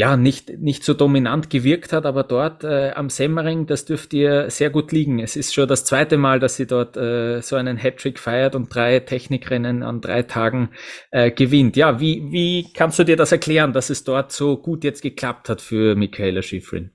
[0.00, 4.48] ja, nicht, nicht so dominant gewirkt hat, aber dort äh, am Semmering, das dürfte ihr
[4.48, 5.18] sehr gut liegen.
[5.18, 8.72] Es ist schon das zweite Mal, dass sie dort äh, so einen Hattrick feiert und
[8.72, 10.70] drei Technikrennen an drei Tagen
[11.10, 11.76] äh, gewinnt.
[11.76, 15.48] Ja, wie, wie kannst du dir das erklären, dass es dort so gut jetzt geklappt
[15.48, 16.92] hat für Michaela Schifrin?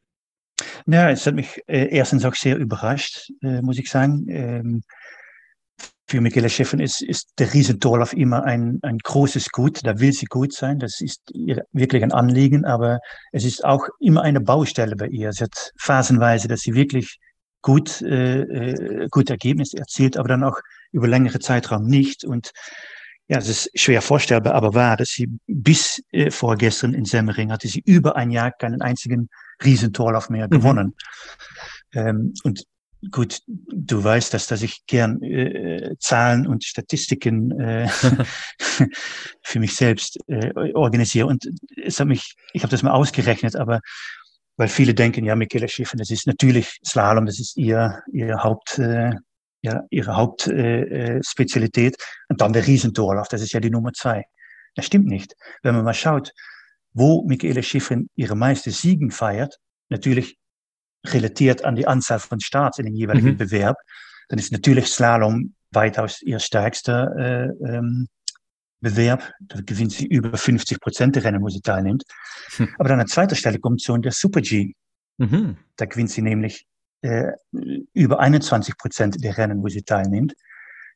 [0.87, 4.27] Ja, es hat mich äh, erstens auch sehr überrascht, äh, muss ich sagen.
[4.29, 4.81] Ähm,
[6.13, 9.79] für Michaela Schäffen ist, ist der Riesendorlauf immer ein, ein großes Gut.
[9.83, 10.77] Da will sie gut sein.
[10.77, 12.65] Das ist ihr wirklich ein Anliegen.
[12.65, 12.99] Aber
[13.31, 15.31] es ist auch immer eine Baustelle bei ihr.
[15.33, 17.17] Sie hat phasenweise, dass sie wirklich
[17.63, 20.59] gut, äh, äh, gute Ergebnisse erzielt, aber dann auch
[20.91, 22.25] über längere Zeitraum nicht.
[22.25, 22.51] Und
[23.27, 27.67] ja, es ist schwer vorstellbar, aber wahr, dass sie bis äh, vorgestern in Semmering hatte
[27.67, 29.29] sie über ein Jahr keinen einzigen
[29.63, 30.51] Riesentorlauf mehr mhm.
[30.51, 30.95] gewonnen.
[31.91, 32.65] Ähm, und
[33.11, 37.87] gut, du weißt, dass, dass ich gern äh, Zahlen und Statistiken äh,
[39.41, 41.27] für mich selbst äh, organisiere.
[41.27, 41.49] Und
[41.83, 43.79] es hat mich, ich habe das mal ausgerechnet, aber
[44.57, 48.77] weil viele denken, ja, Michaela Schiffen, das ist natürlich Slalom, das ist ihr, ihr Haupt,
[48.77, 49.11] äh,
[49.61, 51.95] ja, ihre Hauptspezialität.
[51.95, 54.23] Äh, äh und dann der Riesentorlauf, das ist ja die Nummer zwei.
[54.75, 55.33] Das stimmt nicht.
[55.61, 56.31] Wenn man mal schaut,
[56.93, 59.57] wo Michaela Schiffen ihre meisten Siegen feiert,
[59.89, 60.37] natürlich
[61.05, 63.37] relatiert an die Anzahl von Starts in den jeweiligen mhm.
[63.37, 63.77] Bewerb,
[64.29, 68.07] dann ist natürlich Slalom weitaus ihr stärkster äh, ähm,
[68.79, 69.31] Bewerb.
[69.39, 72.03] Da gewinnt sie über 50 Prozent der Rennen, wo sie teilnimmt.
[72.57, 72.69] Hm.
[72.77, 74.73] Aber dann an zweiter Stelle kommt schon der Super G.
[75.17, 75.57] Mhm.
[75.77, 76.65] Da gewinnt sie nämlich
[77.01, 77.31] äh,
[77.93, 80.33] über 21 Prozent der Rennen, wo sie teilnimmt.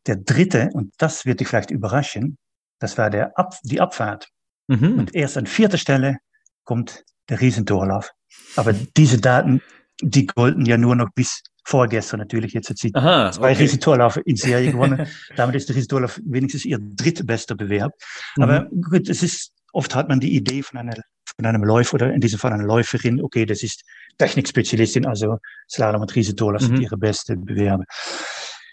[0.05, 2.37] Der dritte, und das wird dich vielleicht überraschen,
[2.79, 4.27] das war der Ab die Abfahrt.
[4.67, 4.99] Mhm.
[4.99, 6.17] Und erst an vierter Stelle
[6.63, 8.11] kommt der Riesentorlauf.
[8.55, 9.61] Aber diese Daten
[10.01, 12.53] die golden ja nur noch bis vorgestern natürlich.
[12.53, 13.63] Jetzt hat sie Aha, zwei okay.
[13.63, 15.07] Riesentorlauf in Serie gewonnen.
[15.35, 17.93] Damit ist der Riesentorlauf wenigstens ihr drittbester Bewerb.
[18.35, 18.43] Mhm.
[18.43, 20.95] Aber gut, es ist, oft hat man die Idee von einer
[21.35, 23.83] von einem Läufer oder in diesem Fall einer Läuferin, okay, das ist
[24.17, 25.37] Technikspezialistin, also
[25.69, 26.65] Slalom und Riesentorlauf mhm.
[26.65, 27.83] sind ihre beste Bewerbe.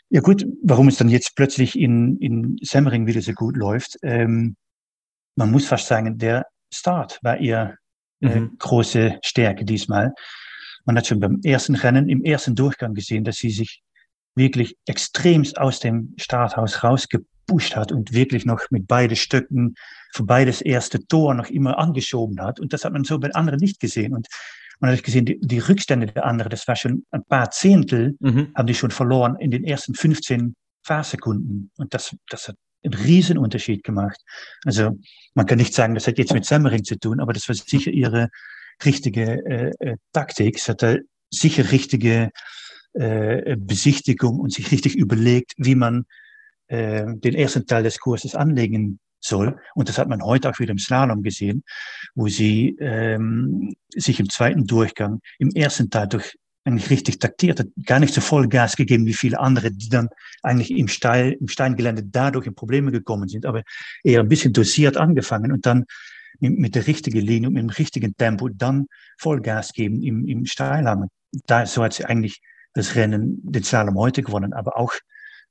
[0.08, 4.56] Ja gut, warum es dann jetzt plötzlich in, in Semmering wieder so gut läuft, ähm,
[5.36, 7.76] man muss fast sagen, der Start war ihr
[8.20, 8.56] äh, mhm.
[8.58, 10.12] große Stärke diesmal.
[10.84, 13.82] Man hat schon beim ersten Rennen, im ersten Durchgang gesehen, dass sie sich
[14.34, 19.74] wirklich extremst aus dem Starthaus rausgepusht hat und wirklich noch mit beiden Stöcken
[20.12, 22.60] vorbei das erste Tor noch immer angeschoben hat.
[22.60, 24.14] Und das hat man so bei anderen nicht gesehen.
[24.14, 24.26] Und
[24.80, 28.52] man hat gesehen, die, die Rückstände der anderen, das war schon ein paar Zehntel, mhm.
[28.54, 31.70] haben die schon verloren in den ersten 15 Fahrsekunden.
[31.78, 34.20] Und das, das hat einen riesen Unterschied gemacht.
[34.64, 34.98] Also
[35.34, 37.90] man kann nicht sagen, das hat jetzt mit Semmering zu tun, aber das war sicher
[37.90, 38.28] ihre
[38.84, 40.58] richtige äh, äh, Taktik.
[40.58, 42.30] Sie hatte sicher richtige
[42.94, 46.04] äh, Besichtigung und sich richtig überlegt, wie man
[46.68, 49.58] äh, den ersten Teil des Kurses anlegen soll.
[49.74, 51.64] Und das hat man heute auch wieder im Slalom gesehen,
[52.14, 57.66] wo sie ähm, sich im zweiten Durchgang im ersten Teil durch eigentlich richtig taktiert hat,
[57.84, 60.08] gar nicht so voll Gas gegeben wie viele andere, die dann
[60.42, 63.62] eigentlich im, Steil, im Steingelände dadurch in Probleme gekommen sind, aber
[64.02, 65.84] eher ein bisschen dosiert angefangen und dann
[66.40, 68.86] mit, der richtigen Linie und dem richtigen Tempo dann
[69.18, 71.08] Vollgas geben im, im Steilhang.
[71.46, 72.40] Da, so hat sie eigentlich
[72.74, 74.92] das Rennen, den Slalom heute gewonnen, aber auch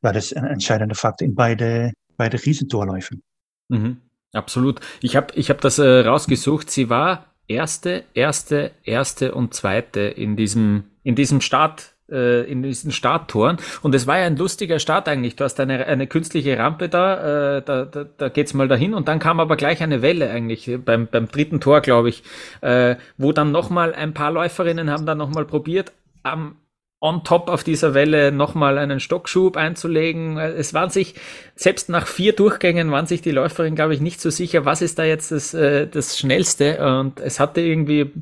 [0.02, 3.24] war das ein entscheidender Faktor in beide, beide Riesentorläufen.
[3.70, 3.98] Mhm,
[4.34, 4.82] absolut.
[5.02, 6.70] Ich habe ich hab das äh, rausgesucht.
[6.70, 12.92] Sie war erste, erste, erste und zweite in diesem, in diesem Start, äh, in diesen
[12.92, 13.58] Starttoren.
[13.82, 15.36] Und es war ja ein lustiger Start eigentlich.
[15.36, 19.08] Du hast eine, eine künstliche Rampe da, äh, da, da, da geht's mal dahin und
[19.08, 22.24] dann kam aber gleich eine Welle eigentlich beim, beim dritten Tor, glaube ich,
[22.62, 26.56] äh, wo dann nochmal ein paar Läuferinnen haben dann nochmal probiert, am
[27.04, 30.38] on top auf dieser Welle nochmal einen Stockschub einzulegen.
[30.38, 31.16] Es waren sich,
[31.54, 35.00] selbst nach vier Durchgängen waren sich die Läuferinnen, glaube ich, nicht so sicher, was ist
[35.00, 36.80] da jetzt das, äh, das Schnellste.
[36.82, 38.14] Und es hatte irgendwie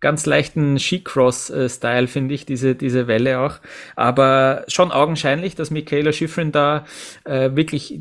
[0.00, 3.58] ganz leichten Skicross-Style, finde ich, diese, diese Welle auch.
[3.96, 6.84] Aber schon augenscheinlich, dass Michaela Schifrin da
[7.24, 8.00] äh, wirklich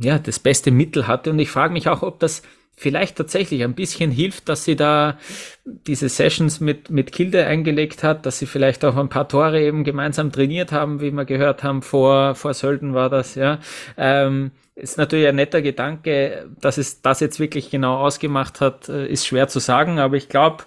[0.00, 1.30] ja, das beste Mittel hatte.
[1.30, 2.42] Und ich frage mich auch, ob das
[2.78, 5.18] vielleicht tatsächlich ein bisschen hilft, dass sie da
[5.64, 9.82] diese Sessions mit, mit Kilde eingelegt hat, dass sie vielleicht auch ein paar Tore eben
[9.82, 13.58] gemeinsam trainiert haben, wie wir gehört haben, vor, vor Sölden war das, ja.
[13.96, 19.08] Ähm, ist natürlich ein netter Gedanke, dass es das jetzt wirklich genau ausgemacht hat, äh,
[19.08, 20.62] ist schwer zu sagen, aber ich glaube,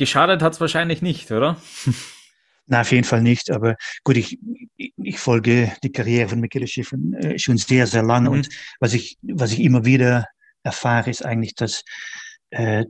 [0.00, 1.56] geschadet hat es wahrscheinlich nicht, oder?
[2.66, 3.50] Na, auf jeden Fall nicht.
[3.50, 4.38] Aber gut, ich,
[4.76, 8.30] ich folge die Karriere von Michele Schiffen äh, schon sehr, sehr lange.
[8.30, 8.36] Mhm.
[8.36, 8.48] Und
[8.80, 10.26] was ich, was ich immer wieder
[10.62, 11.82] erfahre, ist eigentlich, dass
[12.50, 12.84] äh,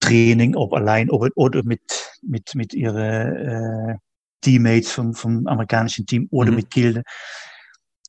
[0.00, 1.82] Training, ob allein ob, oder mit,
[2.22, 3.96] mit, mit ihren äh,
[4.42, 6.56] Teammates vom, vom amerikanischen Team oder mhm.
[6.56, 7.02] mit Gilde,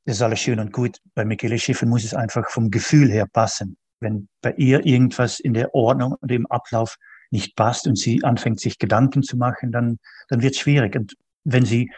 [0.05, 0.97] das ist alles schön und gut.
[1.13, 3.77] Bei Michele Schiffer muss es einfach vom Gefühl her passen.
[3.99, 6.95] Wenn bei ihr irgendwas in der Ordnung und im Ablauf
[7.31, 9.97] nicht passt und sie anfängt, sich Gedanken zu machen, dann,
[10.29, 10.95] dann wird es schwierig.
[10.95, 11.13] Und
[11.43, 11.91] wenn sie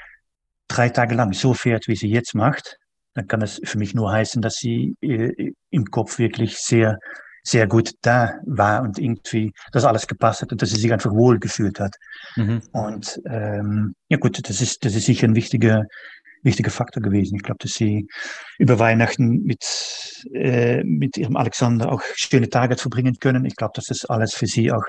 [0.68, 2.78] drei Tage lang so fährt, wie sie jetzt macht,
[3.13, 6.98] dann kann es für mich nur heißen, dass sie äh, im Kopf wirklich sehr,
[7.44, 11.12] sehr gut da war und irgendwie das alles gepasst hat und dass sie sich einfach
[11.12, 11.96] wohl gefühlt hat.
[12.36, 12.62] Mhm.
[12.72, 15.86] Und ähm, ja gut, das ist, das ist sicher ein wichtiger,
[16.44, 17.36] wichtiger Faktor gewesen.
[17.36, 18.08] Ich glaube, dass sie
[18.58, 19.63] über Weihnachten mit,
[20.34, 23.46] äh, mit ihrem Alexander auch schöne Tage verbringen können.
[23.46, 24.86] Ich glaube, dass das alles für sie auch,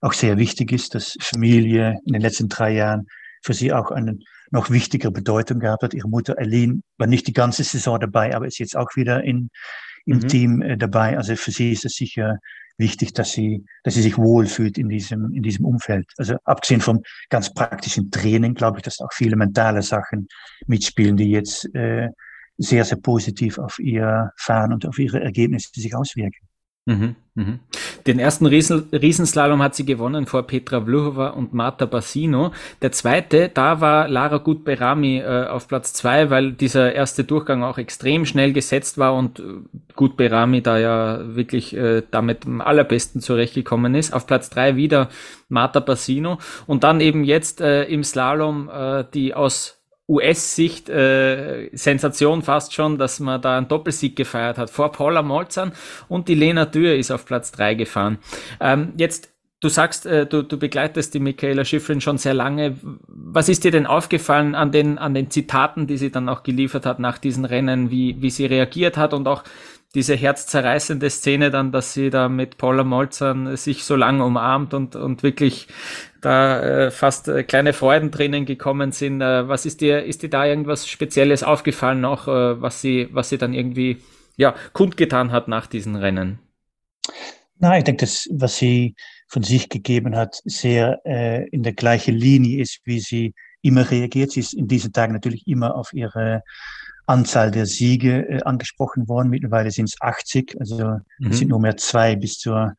[0.00, 3.06] auch sehr wichtig ist, dass Familie in den letzten drei Jahren
[3.42, 5.94] für sie auch einen noch wichtigere Bedeutung gehabt hat.
[5.94, 9.50] Ihre Mutter Eileen war nicht die ganze Saison dabei, aber ist jetzt auch wieder in,
[10.04, 10.28] im mhm.
[10.28, 11.16] Team äh, dabei.
[11.16, 12.38] Also für sie ist es sicher
[12.78, 16.06] wichtig, dass sie, dass sie sich wohlfühlt in diesem, in diesem Umfeld.
[16.18, 20.28] Also abgesehen vom ganz praktischen Training, glaube ich, dass auch viele mentale Sachen
[20.66, 22.08] mitspielen, die jetzt äh,
[22.58, 26.45] sehr, sehr positiv auf ihr Fahren und auf ihre Ergebnisse sich auswirken.
[26.88, 27.58] Mhm, mhm.
[28.06, 32.52] Den ersten Riesen, Riesenslalom hat sie gewonnen vor Petra Vlhova und Marta Bassino.
[32.80, 37.78] Der zweite, da war Lara Gutberami äh, auf Platz zwei, weil dieser erste Durchgang auch
[37.78, 39.42] extrem schnell gesetzt war und äh,
[39.96, 44.12] Gutberami da ja wirklich äh, damit am allerbesten zurechtgekommen ist.
[44.12, 45.08] Auf Platz drei wieder
[45.48, 49.76] Marta Bassino und dann eben jetzt äh, im Slalom äh, die aus
[50.08, 55.72] US-Sicht äh, Sensation fast schon, dass man da einen Doppelsieg gefeiert hat vor Paula Molzan
[56.08, 58.18] und die Lena Dürr ist auf Platz drei gefahren.
[58.60, 62.76] Ähm, jetzt Du sagst, äh, du, du begleitest die Michaela Schifrin schon sehr lange.
[63.08, 66.84] Was ist dir denn aufgefallen an den, an den Zitaten, die sie dann auch geliefert
[66.84, 69.44] hat nach diesen Rennen, wie, wie sie reagiert hat und auch
[69.94, 74.94] diese herzzerreißende Szene dann, dass sie da mit Paula Molzern sich so lange umarmt und,
[74.94, 75.68] und wirklich
[76.26, 79.20] da äh, fast äh, kleine Freudentränen gekommen sind.
[79.20, 83.28] Äh, was ist dir, ist dir da irgendwas Spezielles aufgefallen noch, äh, was sie, was
[83.28, 83.98] sie dann irgendwie,
[84.36, 86.40] ja, kundgetan hat nach diesen Rennen?
[87.58, 88.96] Nein, ich denke, das, was sie
[89.28, 94.32] von sich gegeben hat, sehr äh, in der gleichen Linie ist, wie sie immer reagiert.
[94.32, 96.42] Sie ist in diesen Tagen natürlich immer auf ihre
[97.06, 99.30] Anzahl der Siege äh, angesprochen worden.
[99.30, 101.30] Mittlerweile sind es 80, also mhm.
[101.30, 102.74] es sind nur mehr zwei bis zur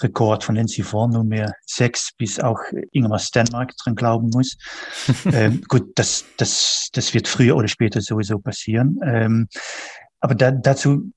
[0.00, 2.58] Rekord von Lindsay Vonn, nur mehr sechs, bis auch
[2.92, 4.56] Ingemar Stenmark dran glauben muss.
[5.32, 8.98] ähm, gut, das, das, das wird früher oder später sowieso passieren.
[9.04, 9.48] Ähm,
[10.20, 11.12] aber da, dazu,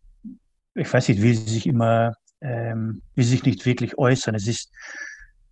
[0.75, 4.35] ich weiß nicht, will sie sich immer, ähm, will sich nicht wirklich äußern.
[4.35, 4.71] Es ist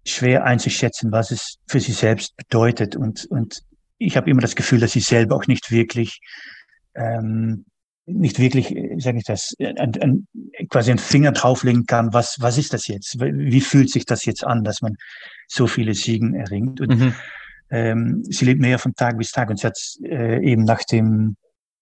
[0.05, 2.95] schwer einzuschätzen, was es für sie selbst bedeutet.
[2.95, 3.63] Und, und
[3.97, 6.19] ich habe immer das Gefühl, dass sie selber auch nicht wirklich
[6.93, 7.65] ähm,
[8.05, 10.27] nicht wirklich, sage ich das, ein, ein,
[10.69, 13.19] quasi einen Finger drauflegen kann, was, was ist das jetzt?
[13.19, 14.95] Wie fühlt sich das jetzt an, dass man
[15.47, 16.81] so viele Siegen erringt?
[16.81, 17.15] Und mhm.
[17.71, 21.35] ähm, sie lebt mehr von Tag bis Tag und sie hat äh, eben nach dem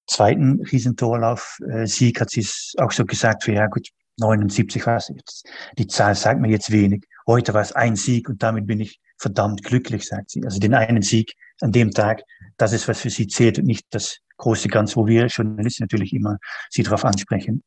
[0.08, 5.10] zweiten Riesentorlauf äh, Sieg hat sie es auch so gesagt, für ja gut, 79 was
[5.10, 5.48] jetzt.
[5.78, 7.06] Die Zahl sagt mir jetzt wenig.
[7.26, 10.44] Heute war es ein Sieg und damit bin ich verdammt glücklich, sagt sie.
[10.44, 12.22] Also den einen Sieg an dem Tag,
[12.58, 16.14] das ist, was für sie zählt und nicht das große Ganze, wo wir Journalisten natürlich
[16.14, 16.38] immer
[16.70, 17.64] sie darauf ansprechen.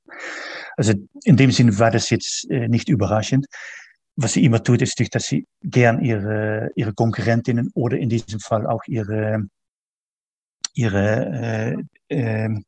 [0.77, 0.93] Also
[1.25, 3.47] in dem Sinne war das jetzt äh, nicht überraschend.
[4.17, 8.67] Was sie immer tut, ist, dass sie gern ihre, ihre Konkurrentinnen oder in diesem Fall
[8.67, 9.47] auch ihre,
[10.75, 11.77] ihre,
[12.11, 12.61] äh, äh,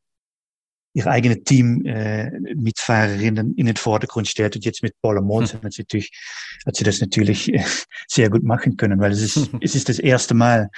[0.93, 4.55] ihre eigene Team äh, Mitfahrerinnen in den Vordergrund stellt.
[4.55, 5.65] Und jetzt mit Paula Monsen hm.
[5.65, 6.11] hat, sie natürlich,
[6.65, 7.63] hat sie das natürlich äh,
[8.07, 10.69] sehr gut machen können, weil es ist, es ist das erste Mal,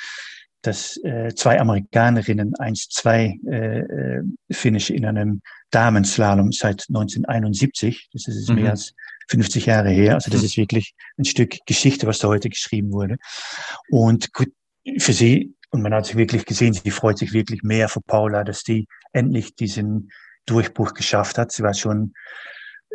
[0.62, 8.10] dass äh, zwei Amerikanerinnen 1-2 äh, äh, Finish in einem Damenslalom seit 1971.
[8.14, 8.56] Das ist mhm.
[8.56, 8.94] mehr als
[9.30, 10.16] 50 Jahre her.
[10.16, 10.46] Also das mhm.
[10.46, 13.18] ist wirklich ein Stück Geschichte, was da heute geschrieben wurde.
[13.90, 14.50] Und gut,
[14.98, 18.44] für sie, und man hat sich wirklich gesehen, sie freut sich wirklich mehr für Paula,
[18.44, 20.12] dass die endlich diesen
[20.46, 21.52] Durchbruch geschafft hat.
[21.52, 22.14] Sie war schon,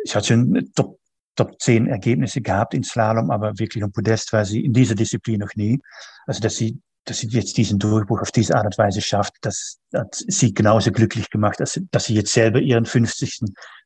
[0.03, 0.99] sie hat schon Top,
[1.35, 5.39] Top 10 Ergebnisse gehabt in Slalom, aber wirklich am Podest war sie in dieser Disziplin
[5.39, 5.79] noch nie.
[6.25, 9.79] Also, dass sie dass sie jetzt diesen Durchbruch auf diese Art und Weise schafft, das
[9.93, 13.41] hat sie genauso glücklich gemacht, dass, dass sie jetzt selber ihren 50.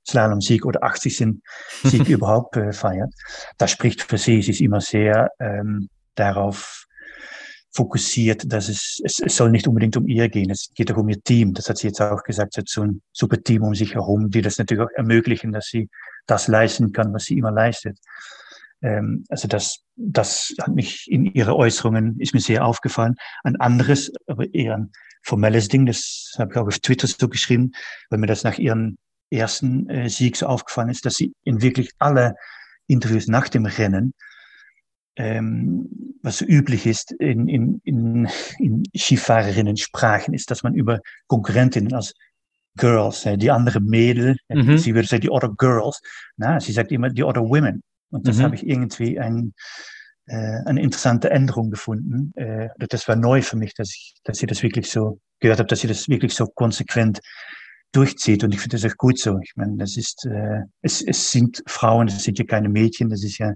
[0.08, 1.18] Slalom-Sieg oder 80.
[1.84, 3.14] Sieg überhaupt äh, feiert.
[3.58, 4.42] Das spricht für sie.
[4.42, 6.86] Sie ist immer sehr ähm, darauf
[7.74, 11.08] fokussiert, dass es, es, es soll nicht unbedingt um ihr gehen, es geht auch um
[11.08, 11.54] ihr Team.
[11.54, 14.30] Das hat sie jetzt auch gesagt, sie hat so ein super Team um sich herum,
[14.30, 15.90] die das natürlich auch ermöglichen, dass sie
[16.28, 17.98] das leisten kann, was sie immer leistet.
[18.82, 23.16] Ähm, also das, das hat mich in ihre Äußerungen, ist mir sehr aufgefallen.
[23.44, 24.92] Ein anderes, aber eher ein
[25.24, 27.72] formelles Ding, das habe ich auch auf Twitter so geschrieben,
[28.10, 28.98] weil mir das nach ihren
[29.30, 32.36] ersten äh, Sieg so aufgefallen ist, dass sie in wirklich alle
[32.88, 34.14] Interviews nach dem Rennen,
[35.16, 35.88] ähm,
[36.22, 38.28] was so üblich ist in, in, in,
[38.60, 42.14] in Skifahrerinnen sprachen, ist, dass man über Konkurrentinnen als
[42.78, 44.78] Girls, äh, die andere Mädel, mhm.
[44.78, 46.02] sie würde sagen, die other girls,
[46.38, 47.84] na, sie sagt immer die other women.
[48.12, 48.44] Und das mhm.
[48.44, 49.54] habe ich irgendwie ein,
[50.28, 52.32] äh, eine interessante Änderung gefunden.
[52.36, 55.68] Äh, das war neu für mich, dass ich, dass ich das wirklich so gehört habe,
[55.68, 57.20] dass sie das wirklich so konsequent
[57.92, 58.44] durchzieht.
[58.44, 59.40] Und ich finde das auch gut so.
[59.44, 63.24] Ich meine, das ist, äh, es, es sind Frauen, das sind ja keine Mädchen, das
[63.24, 63.54] ist ja,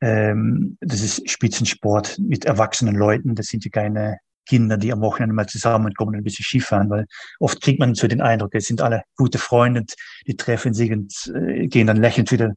[0.00, 5.34] ähm, das ist Spitzensport mit erwachsenen Leuten, das sind ja keine Kinder, die am Wochenende
[5.34, 7.06] mal zusammenkommen und ein bisschen Skifahren, weil
[7.38, 9.84] oft kriegt man so den Eindruck, es sind alle gute Freunde,
[10.26, 12.54] die treffen sich und äh, gehen dann lächelnd wieder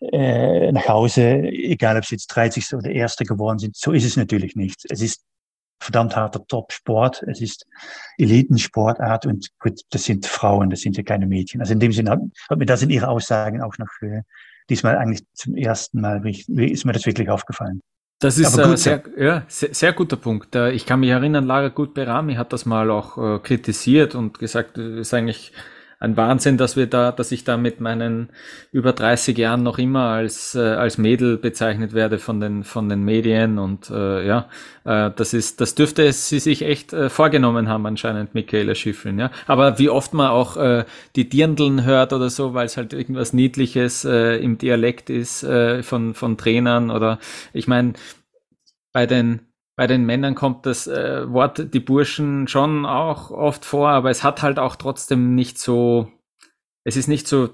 [0.00, 2.74] äh, nach Hause, egal ob sie jetzt 30.
[2.74, 3.76] oder Erste geworden sind.
[3.76, 4.84] So ist es natürlich nicht.
[4.88, 5.22] Es ist
[5.80, 7.22] verdammt harter Top-Sport.
[7.26, 7.66] Es ist
[8.18, 11.60] Elitensportart und gut, das sind Frauen, das sind ja keine Mädchen.
[11.60, 14.22] Also in dem Sinne hat, hat mir das in ihrer Aussagen auch noch äh,
[14.68, 17.82] diesmal eigentlich zum ersten Mal ist mir das wirklich aufgefallen.
[18.18, 20.54] Das ist ein äh, sehr, ja, sehr, sehr, guter Punkt.
[20.54, 24.78] Äh, ich kann mich erinnern, Lara Gutberami hat das mal auch äh, kritisiert und gesagt,
[24.78, 25.52] es ist eigentlich
[25.98, 28.28] ein Wahnsinn, dass wir da, dass ich da mit meinen
[28.70, 33.02] über 30 Jahren noch immer als äh, als Mädel bezeichnet werde von den von den
[33.02, 34.48] Medien und äh, ja,
[34.84, 39.30] äh, das ist, das dürfte sie sich echt äh, vorgenommen haben anscheinend, Michaela Schiffeln, ja.
[39.46, 40.84] Aber wie oft man auch äh,
[41.16, 45.82] die Dirndeln hört oder so, weil es halt irgendwas Niedliches äh, im Dialekt ist äh,
[45.82, 47.18] von von Trainern oder
[47.54, 47.94] ich meine
[48.92, 49.45] bei den
[49.76, 54.24] bei den Männern kommt das äh, Wort die Burschen schon auch oft vor, aber es
[54.24, 56.10] hat halt auch trotzdem nicht so,
[56.84, 57.50] es ist nicht so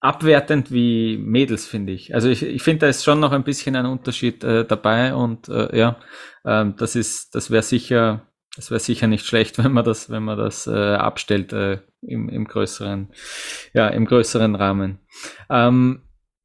[0.00, 2.14] abwertend wie Mädels, finde ich.
[2.14, 5.48] Also ich, ich finde, da ist schon noch ein bisschen ein Unterschied äh, dabei und
[5.48, 5.96] äh, ja,
[6.44, 10.22] ähm, das ist, das wäre sicher, das wäre sicher nicht schlecht, wenn man das, wenn
[10.22, 13.08] man das äh, abstellt äh, im, im größeren,
[13.72, 15.00] ja, im größeren Rahmen.
[15.50, 16.02] Ähm,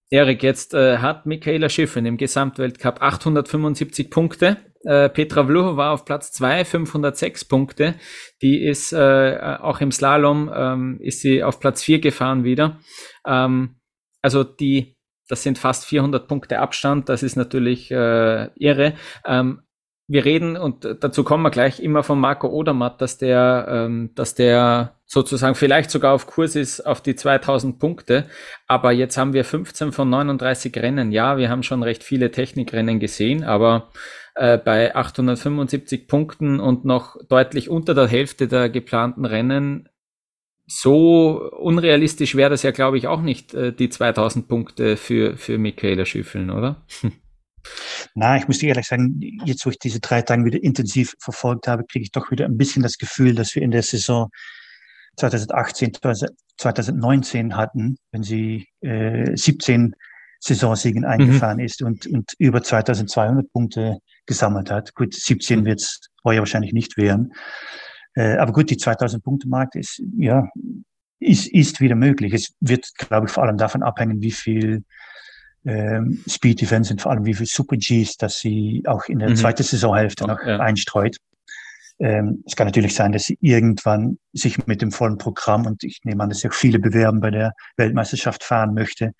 [0.09, 4.57] Erik, jetzt äh, hat Michaela Schiffen im Gesamtweltcup 875 Punkte.
[4.83, 7.95] Äh, Petra Vluho war auf Platz 2, 506 Punkte.
[8.41, 12.79] Die ist äh, auch im Slalom ähm, ist sie auf Platz 4 gefahren wieder.
[13.25, 13.75] Ähm,
[14.21, 14.95] also die,
[15.27, 17.09] das sind fast 400 Punkte Abstand.
[17.09, 18.93] Das ist natürlich äh, irre.
[19.25, 19.61] Ähm,
[20.11, 24.33] wir reden, und dazu kommen wir gleich, immer von Marco Odermatt, dass der, ähm, dass
[24.33, 28.25] der sozusagen vielleicht sogar auf Kurs ist auf die 2000 Punkte.
[28.65, 31.11] Aber jetzt haben wir 15 von 39 Rennen.
[31.11, 33.91] Ja, wir haben schon recht viele Technikrennen gesehen, aber
[34.39, 39.89] äh, bei 875 Punkten und noch deutlich unter der Hälfte der geplanten Rennen
[40.65, 45.57] so unrealistisch wäre das ja, glaube ich, auch nicht, äh, die 2000 Punkte für, für
[45.57, 46.85] Michaela Schüffeln, oder?
[48.15, 51.67] Na, ich muss dir ehrlich sagen, jetzt wo ich diese drei Tage wieder intensiv verfolgt
[51.67, 54.29] habe, kriege ich doch wieder ein bisschen das Gefühl, dass wir in der Saison
[55.17, 55.93] 2018,
[56.57, 59.95] 2019 hatten, wenn sie äh, 17
[60.39, 61.09] Saisonsiegen mhm.
[61.09, 61.63] eingefahren mhm.
[61.65, 64.93] ist und, und über 2200 Punkte gesammelt hat.
[64.95, 65.65] Gut, 17 mhm.
[65.65, 67.33] wird es heuer wahrscheinlich nicht werden.
[68.15, 70.47] Äh, aber gut, die 2000 Punkte Marke ist, ja,
[71.19, 72.33] ist, ist wieder möglich.
[72.33, 74.83] Es wird, glaube ich, vor allem davon abhängen, wie viel
[75.65, 79.29] ähm, Speed Events und vor allem wie viel Super Gs, dass sie auch in der
[79.29, 79.35] mhm.
[79.35, 80.59] zweiten Saisonhälfte noch ja.
[80.59, 81.17] einstreut.
[81.99, 85.99] Ähm, es kann natürlich sein, dass sie irgendwann sich mit dem vollen Programm und ich
[86.05, 89.11] nehme an, dass sie auch viele bewerben bei der Weltmeisterschaft fahren möchte,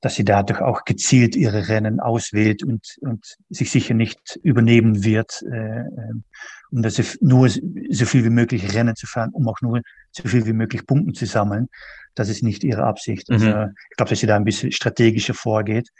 [0.00, 5.42] dass sie dadurch auch gezielt ihre Rennen auswählt und, und sich sicher nicht übernehmen wird,
[5.42, 6.24] äh, ähm,
[6.70, 10.26] um dass sie nur so viel wie möglich Rennen zu fahren, um auch nur so
[10.26, 11.68] viel wie möglich Punkte zu sammeln.
[12.14, 13.30] Das ist nicht ihre Absicht.
[13.30, 13.74] Also, mhm.
[13.90, 15.90] ich glaube, dass sie da ein bisschen strategischer vorgeht.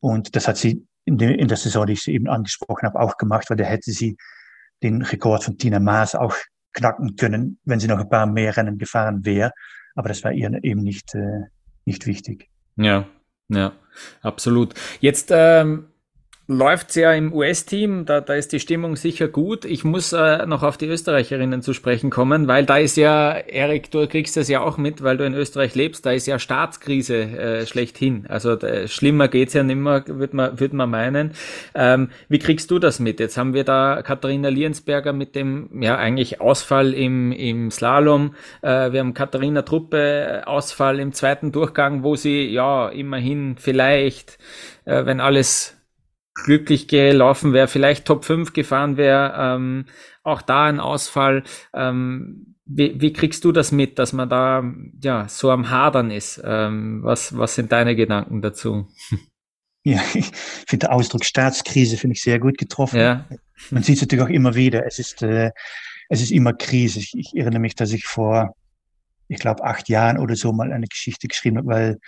[0.00, 3.18] Und das hat sie in, de, in der Saison, die ich eben angesprochen habe, auch
[3.18, 4.16] gemacht, weil da hätte sie
[4.82, 6.34] den Rekord von Tina Maas auch
[6.72, 9.52] knacken können, wenn sie noch ein paar mehr Rennen gefahren wäre.
[9.94, 11.42] Aber das war ihr eben nicht, äh,
[11.84, 12.48] nicht wichtig.
[12.76, 13.06] Ja,
[13.48, 13.72] ja,
[14.22, 14.74] absolut.
[15.00, 15.86] Jetzt ähm,
[16.46, 19.64] läuft's ja im US-Team, da, da ist die Stimmung sicher gut.
[19.64, 23.90] Ich muss äh, noch auf die Österreicherinnen zu sprechen kommen, weil da ist ja, Erik,
[23.90, 27.16] du kriegst das ja auch mit, weil du in Österreich lebst, da ist ja Staatskrise
[27.16, 28.26] äh, schlechthin.
[28.28, 31.32] Also äh, schlimmer geht's ja nimmer, würde man, würd man meinen.
[31.74, 33.20] Ähm, wie kriegst du das mit?
[33.20, 38.34] Jetzt haben wir da Katharina Liensberger mit dem ja eigentlich Ausfall im, im Slalom.
[38.60, 44.38] Äh, wir haben Katharina Truppe äh, Ausfall im zweiten Durchgang, wo sie ja immerhin vielleicht,
[44.84, 45.74] äh, wenn alles
[46.34, 49.86] glücklich gelaufen wäre, vielleicht Top 5 gefahren wäre, ähm,
[50.22, 51.44] auch da ein Ausfall.
[51.72, 54.64] Ähm, wie, wie kriegst du das mit, dass man da
[55.02, 56.40] ja so am Hadern ist?
[56.44, 58.88] Ähm, was, was sind deine Gedanken dazu?
[59.86, 60.30] Ja, ich
[60.66, 62.98] finde der Ausdruck Staatskrise finde ich sehr gut getroffen.
[62.98, 63.28] Ja.
[63.70, 64.86] Man sieht es natürlich auch immer wieder.
[64.86, 65.50] Es ist, äh,
[66.08, 67.00] es ist immer Krise.
[67.00, 68.56] Ich, ich erinnere mich, dass ich vor,
[69.28, 71.98] ich glaube, acht Jahren oder so mal eine Geschichte geschrieben habe, weil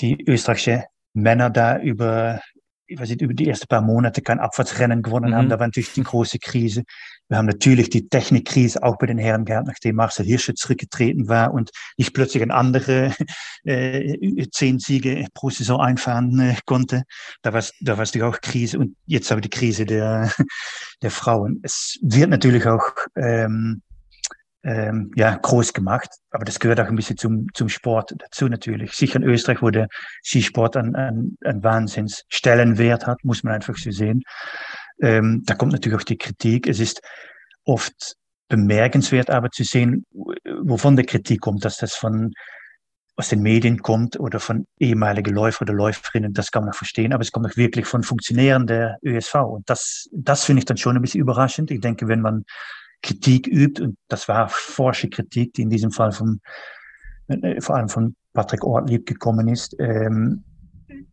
[0.00, 2.40] die österreichische Männer da über
[2.86, 5.34] ich weiß nicht, über die ersten paar Monate kein Abfahrtsrennen gewonnen mhm.
[5.34, 5.48] haben.
[5.48, 6.84] Da war natürlich die große Krise.
[7.28, 11.54] Wir haben natürlich die Technikkrise auch bei den Herren gehabt, nachdem Marcel Hirsche zurückgetreten war
[11.54, 13.14] und nicht plötzlich ein andere
[13.64, 17.04] äh, zehn Siege pro Saison einfahren äh, konnte.
[17.42, 20.30] Da war es da war's natürlich auch Krise und jetzt aber die Krise der,
[21.02, 21.60] der Frauen.
[21.62, 22.84] Es wird natürlich auch
[23.16, 23.82] ähm,
[24.64, 26.08] ähm, ja, groß gemacht.
[26.30, 28.92] Aber das gehört auch ein bisschen zum, zum Sport dazu natürlich.
[28.92, 29.88] Sicher in Österreich, wo der
[30.24, 34.22] Skisport einen, einen, einen Wahnsinnsstellenwert hat, muss man einfach so sehen.
[35.00, 36.66] Ähm, da kommt natürlich auch die Kritik.
[36.66, 37.00] Es ist
[37.64, 38.14] oft
[38.48, 40.06] bemerkenswert aber zu sehen,
[40.62, 42.32] wovon der Kritik kommt, dass das von
[43.16, 47.12] aus den Medien kommt oder von ehemaligen Läufer oder Läuferinnen, das kann man auch verstehen,
[47.12, 49.34] aber es kommt auch wirklich von Funktionären der ÖSV.
[49.34, 51.70] Und das, das finde ich dann schon ein bisschen überraschend.
[51.70, 52.44] Ich denke, wenn man
[53.04, 53.82] Kritik übt.
[53.82, 56.40] Und das war forsche Kritik, die in diesem Fall vom,
[57.28, 59.76] äh, vor allem von Patrick Ortlieb gekommen ist.
[59.78, 60.42] Ähm,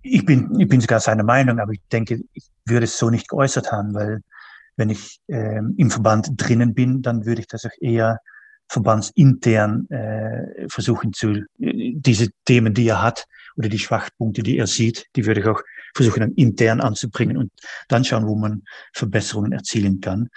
[0.02, 3.28] ich bin, ich bin sogar seiner Meinung, aber ich denke, ich würde es so nicht
[3.28, 4.22] geäußert haben, weil
[4.78, 8.20] wenn ich ähm, im Verband drinnen bin, dann würde ich das auch eher
[8.70, 13.26] verbandsintern äh, versuchen zu, diese Themen, die er hat
[13.58, 15.62] oder die Schwachpunkte, die er sieht, die würde ich auch
[15.94, 17.52] versuchen dann intern anzubringen und
[17.90, 18.64] dann schauen, wo man
[18.94, 20.30] Verbesserungen erzielen kann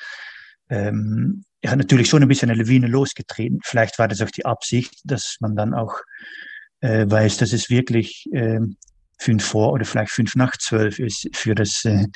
[0.71, 3.61] ähm, er hat natürlich schon ein bisschen eine Lawine losgetreten.
[3.65, 5.95] Vielleicht war das auch die Absicht, dass man dann auch
[6.81, 8.61] äh, weiß, dass es wirklich äh,
[9.19, 12.07] fünf vor oder vielleicht fünf nach zwölf ist für das, äh,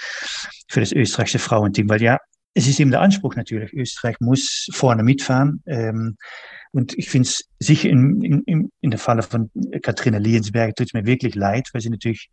[0.68, 1.88] für das österreichische Frauenteam.
[1.88, 2.18] Weil ja,
[2.54, 3.72] es ist eben der Anspruch natürlich.
[3.72, 5.62] Österreich muss vorne mitfahren.
[5.66, 6.16] Ähm,
[6.72, 9.50] und ich finde es sicher in, in, in der Falle von
[9.82, 12.28] Katharina Liensberger tut es mir wirklich leid, weil sie natürlich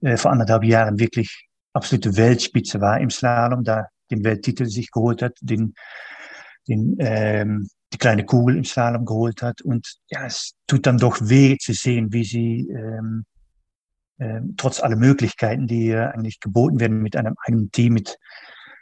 [0.00, 3.64] äh, vor anderthalb Jahren wirklich absolute Weltspitze war im Slalom.
[3.64, 5.74] Da den Welttitel sich geholt hat, den,
[6.66, 9.62] den, ähm, die kleine Kugel im Slalom geholt hat.
[9.62, 13.24] Und ja, es tut dann doch weh zu sehen, wie sie ähm,
[14.20, 18.18] ähm, trotz aller Möglichkeiten, die äh, eigentlich geboten werden mit einem eigenen Team, mit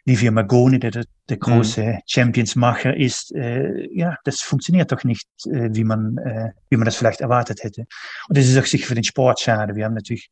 [0.06, 1.98] Livia Magoni, der der, der große mhm.
[2.06, 6.96] Championsmacher ist, äh, ja, das funktioniert doch nicht, äh, wie man äh, wie man das
[6.96, 7.86] vielleicht erwartet hätte.
[8.28, 9.74] Und das ist auch sicher für den Sport schade.
[9.74, 10.30] Wir haben natürlich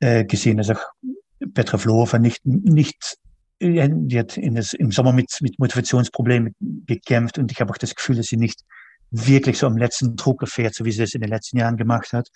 [0.00, 0.82] äh, gesehen, dass auch
[1.52, 3.18] Petra Vlhova nicht nicht
[3.60, 7.94] die hat in das, im Sommer mit, mit Motivationsproblemen gekämpft und ich habe auch das
[7.94, 8.60] Gefühl, dass sie nicht
[9.10, 12.12] wirklich so am letzten Druck erfährt, so wie sie es in den letzten Jahren gemacht
[12.12, 12.28] hat.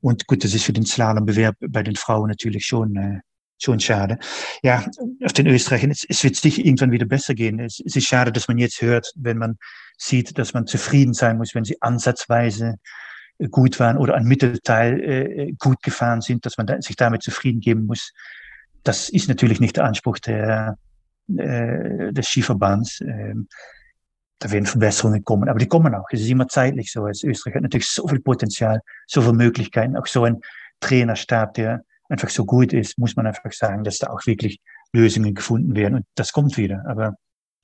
[0.00, 3.20] Und gut, das ist für den Slalombewerb bei den Frauen natürlich schon, äh,
[3.62, 4.18] schon schade.
[4.62, 4.86] Ja,
[5.24, 7.60] auf den Österreichern, es, es wird sicher irgendwann wieder besser gehen.
[7.60, 9.58] Es, es ist schade, dass man jetzt hört, wenn man
[9.98, 12.76] sieht, dass man zufrieden sein muss, wenn sie ansatzweise
[13.50, 17.60] gut waren oder ein Mittelteil äh, gut gefahren sind, dass man da, sich damit zufrieden
[17.60, 18.12] geben muss
[18.88, 20.78] das ist natürlich nicht der Anspruch der,
[21.36, 23.02] äh, des Skiverbands.
[23.02, 23.48] Ähm,
[24.38, 26.06] da werden Verbesserungen kommen, aber die kommen auch.
[26.10, 27.04] Es ist immer zeitlich so.
[27.04, 30.40] Als Österreich hat natürlich so viel Potenzial, so viele Möglichkeiten, auch so ein
[30.80, 34.60] Trainerstab, der einfach so gut ist, muss man einfach sagen, dass da auch wirklich
[34.92, 35.96] Lösungen gefunden werden.
[35.96, 36.82] Und das kommt wieder.
[36.88, 37.14] Aber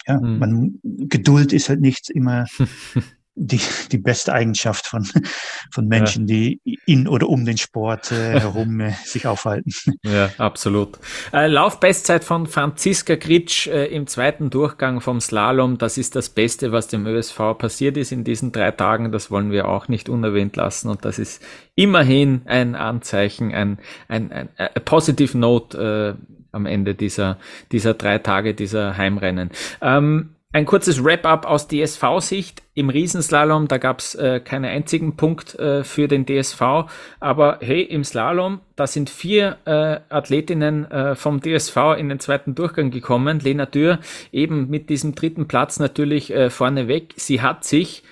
[0.07, 0.39] ja, mhm.
[0.39, 2.47] man, Geduld ist halt nicht immer
[3.35, 3.61] die,
[3.93, 5.07] die beste Eigenschaft von,
[5.71, 6.35] von Menschen, ja.
[6.35, 9.73] die in oder um den Sport äh, herum äh, sich aufhalten.
[10.05, 10.99] Ja, absolut.
[11.33, 16.73] Äh, Laufbestzeit von Franziska Gritsch äh, im zweiten Durchgang vom Slalom, das ist das Beste,
[16.73, 19.13] was dem ÖSV passiert ist in diesen drei Tagen.
[19.13, 21.43] Das wollen wir auch nicht unerwähnt lassen und das ist
[21.75, 23.79] immerhin ein Anzeichen, ein,
[24.09, 27.39] ein, ein, ein Positive Note äh, am Ende dieser,
[27.73, 29.51] dieser drei Tage, dieser Heimrennen.
[29.83, 32.63] Ähm, ein kurzes Wrap-up aus DSV-Sicht.
[32.75, 36.87] Im Riesenslalom, da gab es äh, keinen einzigen Punkt äh, für den DSV.
[37.19, 42.55] Aber hey, im Slalom, da sind vier äh, Athletinnen äh, vom DSV in den zweiten
[42.55, 43.41] Durchgang gekommen.
[43.41, 43.99] Lena Dürr
[44.31, 47.15] eben mit diesem dritten Platz natürlich äh, vorne weg.
[47.17, 48.05] Sie hat sich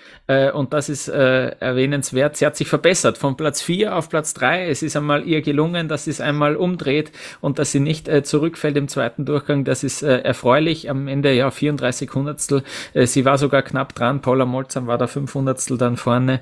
[0.52, 2.36] und das ist äh, erwähnenswert.
[2.36, 4.68] Sie hat sich verbessert von Platz 4 auf Platz 3.
[4.68, 8.22] Es ist einmal ihr gelungen, dass sie es einmal umdreht und dass sie nicht äh,
[8.22, 9.64] zurückfällt im zweiten Durchgang.
[9.64, 10.90] Das ist äh, erfreulich.
[10.90, 12.62] Am Ende ja 34 Hundertstel.
[12.94, 14.20] Äh, sie war sogar knapp dran.
[14.20, 16.40] Paula Molzam war da 5 Hundertstel dann vorne.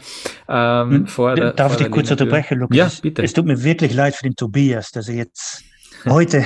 [0.48, 2.76] Ähm, hm, vor der, Darf vor ich dich kurz unterbrechen, Lukas?
[2.76, 3.22] Ja, bitte.
[3.22, 5.64] Es tut mir wirklich leid für den Tobias, dass er jetzt
[6.06, 6.44] heute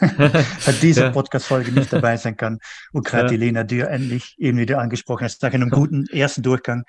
[0.00, 1.10] bei dieser ja.
[1.10, 2.58] Podcast-Folge nicht dabei sein kann
[2.92, 3.28] und gerade ja.
[3.30, 6.84] die Lena Dürr endlich eben wieder angesprochen hat, nach einem guten ersten Durchgang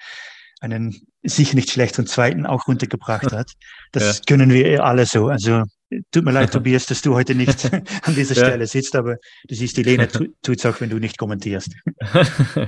[0.62, 3.54] einen sicher nicht schlechten zweiten auch runtergebracht hat.
[3.92, 4.24] Das ja.
[4.28, 5.28] können wir alle so.
[5.28, 5.64] Also
[6.12, 7.72] Tut mir leid, Tobias, dass du heute nicht
[8.04, 8.46] an dieser ja.
[8.46, 9.18] Stelle sitzt, aber
[9.48, 10.06] du siehst, die Lena
[10.42, 11.76] tut es auch, wenn du nicht kommentierst.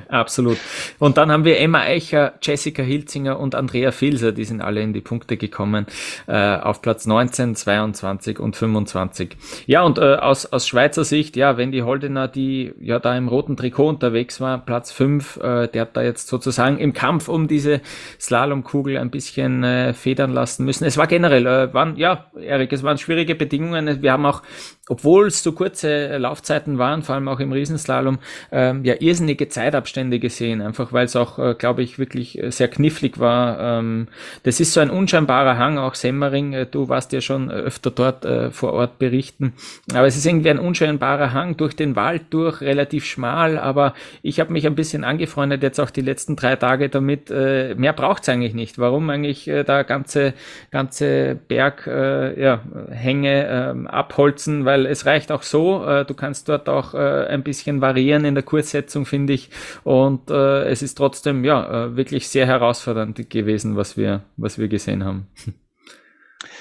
[0.09, 0.57] Absolut.
[0.99, 4.93] Und dann haben wir Emma Eicher, Jessica Hilzinger und Andrea Filser, die sind alle in
[4.93, 5.85] die Punkte gekommen,
[6.27, 9.37] äh, auf Platz 19, 22 und 25.
[9.67, 13.27] Ja, und äh, aus, aus Schweizer Sicht, ja, wenn die Holdener, die ja da im
[13.29, 17.47] roten Trikot unterwegs war, Platz 5, äh, der hat da jetzt sozusagen im Kampf um
[17.47, 17.81] diese
[18.19, 20.83] Slalomkugel ein bisschen äh, federn lassen müssen.
[20.83, 24.01] Es war generell, äh, waren, ja, Erik, es waren schwierige schwierige Bedingungen.
[24.01, 24.41] Wir haben auch,
[24.89, 28.19] obwohl es so kurze Laufzeiten waren, vor allem auch im Riesenslalom,
[28.51, 32.67] ähm, ja irrsinnige Zeitabstände gesehen, einfach weil es auch, äh, glaube ich, wirklich äh, sehr
[32.67, 33.79] knifflig war.
[33.79, 34.09] Ähm,
[34.43, 38.25] das ist so ein unscheinbarer Hang, auch Semmering, äh, du warst ja schon öfter dort
[38.25, 39.53] äh, vor Ort berichten,
[39.93, 44.41] aber es ist irgendwie ein unscheinbarer Hang durch den Wald durch, relativ schmal, aber ich
[44.41, 48.23] habe mich ein bisschen angefreundet jetzt auch die letzten drei Tage damit, äh, mehr braucht
[48.23, 48.79] es eigentlich nicht.
[48.79, 50.33] Warum eigentlich äh, da ganze,
[50.71, 55.85] ganze Berg, äh, ja, Hänge ähm, abholzen, weil es reicht auch so.
[55.85, 59.49] Äh, du kannst dort auch äh, ein bisschen variieren in der Kurssetzung, finde ich.
[59.83, 64.67] Und äh, es ist trotzdem ja äh, wirklich sehr herausfordernd gewesen, was wir, was wir
[64.67, 65.27] gesehen haben.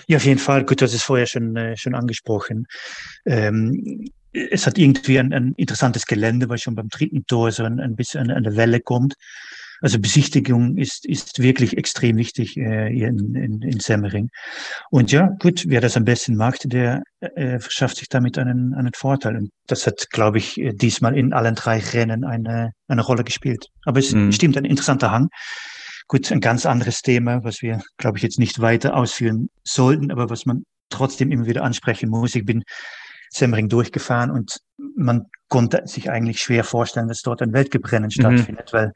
[0.09, 0.65] Ja, auf jeden Fall.
[0.65, 2.67] Gut, das ist vorher schon, äh, schon angesprochen.
[3.25, 7.81] Ähm, es hat irgendwie ein, ein interessantes Gelände, weil schon beim dritten Tor so ein,
[7.81, 9.15] ein bisschen eine Welle kommt.
[9.83, 14.30] Also Besichtigung ist, ist wirklich extrem wichtig äh, hier in, in, in Semmering.
[14.91, 18.93] Und ja, gut, wer das am besten macht, der äh, verschafft sich damit einen, einen
[18.95, 19.37] Vorteil.
[19.37, 23.66] Und das hat, glaube ich, äh, diesmal in allen drei Rennen eine, eine Rolle gespielt.
[23.85, 24.30] Aber es mhm.
[24.33, 25.28] stimmt, ein interessanter Hang.
[26.07, 30.30] Gut, ein ganz anderes Thema, was wir, glaube ich, jetzt nicht weiter ausführen sollten, aber
[30.30, 32.35] was man trotzdem immer wieder ansprechen muss.
[32.35, 32.62] Ich bin
[33.30, 34.59] Semmering durchgefahren und
[34.95, 38.11] man konnte sich eigentlich schwer vorstellen, dass dort ein Weltgebrennen mhm.
[38.11, 38.93] stattfindet, weil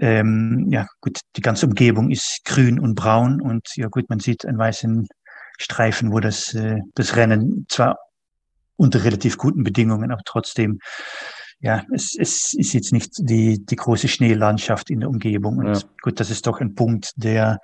[0.00, 4.44] ähm, ja, gut, die ganze Umgebung ist grün und braun und ja gut, man sieht
[4.44, 5.06] einen weißen
[5.58, 7.98] Streifen, wo das, äh, das Rennen zwar
[8.76, 10.78] unter relativ guten Bedingungen, aber trotzdem,
[11.60, 15.56] ja, es, es ist jetzt nicht die, die große Schneelandschaft in der Umgebung.
[15.58, 15.88] Und ja.
[16.02, 17.58] gut, das ist doch ein Punkt, der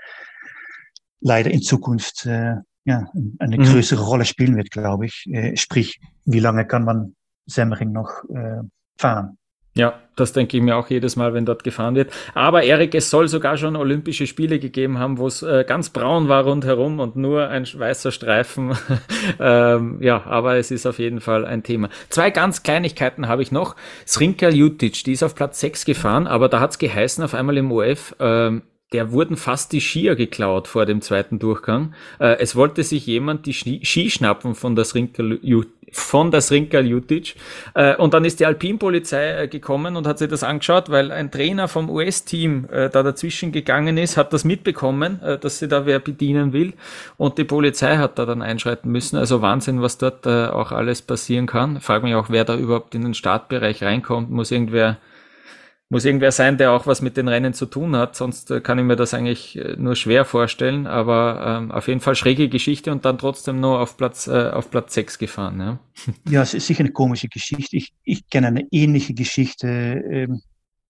[1.20, 2.54] leider in Zukunft äh,
[2.84, 3.04] ja,
[3.38, 3.64] eine mhm.
[3.64, 5.26] größere Rolle spielen wird, glaube ich.
[5.30, 7.14] Äh, sprich, wie lange kann man
[7.46, 8.62] Semmering noch äh,
[8.96, 9.36] fahren?
[9.74, 12.12] Ja, das denke ich mir auch jedes Mal, wenn dort gefahren wird.
[12.34, 16.28] Aber Erik, es soll sogar schon Olympische Spiele gegeben haben, wo es äh, ganz braun
[16.28, 18.76] war rundherum und nur ein weißer Streifen.
[19.40, 21.88] ähm, ja, aber es ist auf jeden Fall ein Thema.
[22.10, 23.74] Zwei ganz Kleinigkeiten habe ich noch.
[24.06, 27.56] Srinka Jutic, die ist auf Platz 6 gefahren, aber da hat es geheißen auf einmal
[27.56, 28.62] im OF, ähm,
[28.92, 31.94] der wurden fast die Skier geklaut vor dem zweiten Durchgang.
[32.18, 35.40] Äh, es wollte sich jemand die Ski schnappen von der Srinkel
[35.92, 37.36] von der Srinkel Jutic.
[37.74, 41.30] Äh, und dann ist die Alpinpolizei äh, gekommen und hat sich das angeschaut, weil ein
[41.30, 45.86] Trainer vom US-Team äh, da dazwischen gegangen ist, hat das mitbekommen, äh, dass sie da
[45.86, 46.74] wer bedienen will.
[47.16, 49.16] Und die Polizei hat da dann einschreiten müssen.
[49.16, 51.80] Also Wahnsinn, was dort äh, auch alles passieren kann.
[51.80, 54.30] Frag mich auch, wer da überhaupt in den Startbereich reinkommt.
[54.30, 54.98] Muss irgendwer
[55.92, 58.78] muss irgendwer sein, der auch was mit den Rennen zu tun hat, sonst äh, kann
[58.78, 62.90] ich mir das eigentlich äh, nur schwer vorstellen, aber ähm, auf jeden Fall schräge Geschichte
[62.90, 65.60] und dann trotzdem nur auf Platz, äh, auf Platz 6 gefahren.
[65.60, 65.78] Ja.
[66.30, 67.76] ja, es ist sicher eine komische Geschichte.
[67.76, 70.40] Ich, ich kenne eine ähnliche Geschichte, ähm,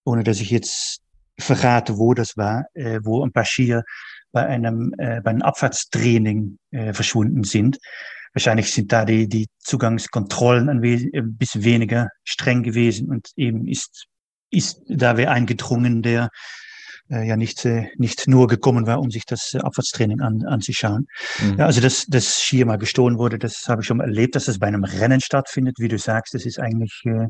[0.05, 1.01] ohne dass ich jetzt
[1.37, 3.83] verrate, wo das war, äh, wo ein paar Skier
[4.31, 7.79] bei einem, äh, bei einem Abfahrtstraining äh, verschwunden sind.
[8.35, 14.07] Wahrscheinlich sind da die, die Zugangskontrollen ein, ein bisschen weniger streng gewesen und eben ist,
[14.53, 16.29] ist da wer eingedrungen, der
[17.11, 21.07] äh, ja nicht, äh, nicht nur gekommen war, um sich das äh, Abfahrtstraining an, anzuschauen.
[21.41, 21.59] Mhm.
[21.59, 24.45] Ja, also dass das Skier mal gestohlen wurde, das habe ich schon mal erlebt, dass
[24.45, 27.27] das bei einem Rennen stattfindet, wie du sagst, das ist eigentlich äh,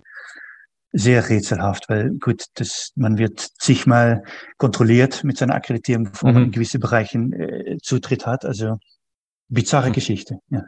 [0.92, 4.22] sehr rätselhaft, weil gut, das, man wird zigmal
[4.58, 6.34] kontrolliert mit seiner Akkreditierung, bevor mhm.
[6.34, 8.44] man in gewisse Bereichen äh, Zutritt hat.
[8.44, 8.76] Also
[9.48, 9.94] bizarre mhm.
[9.94, 10.36] Geschichte.
[10.50, 10.62] Ja.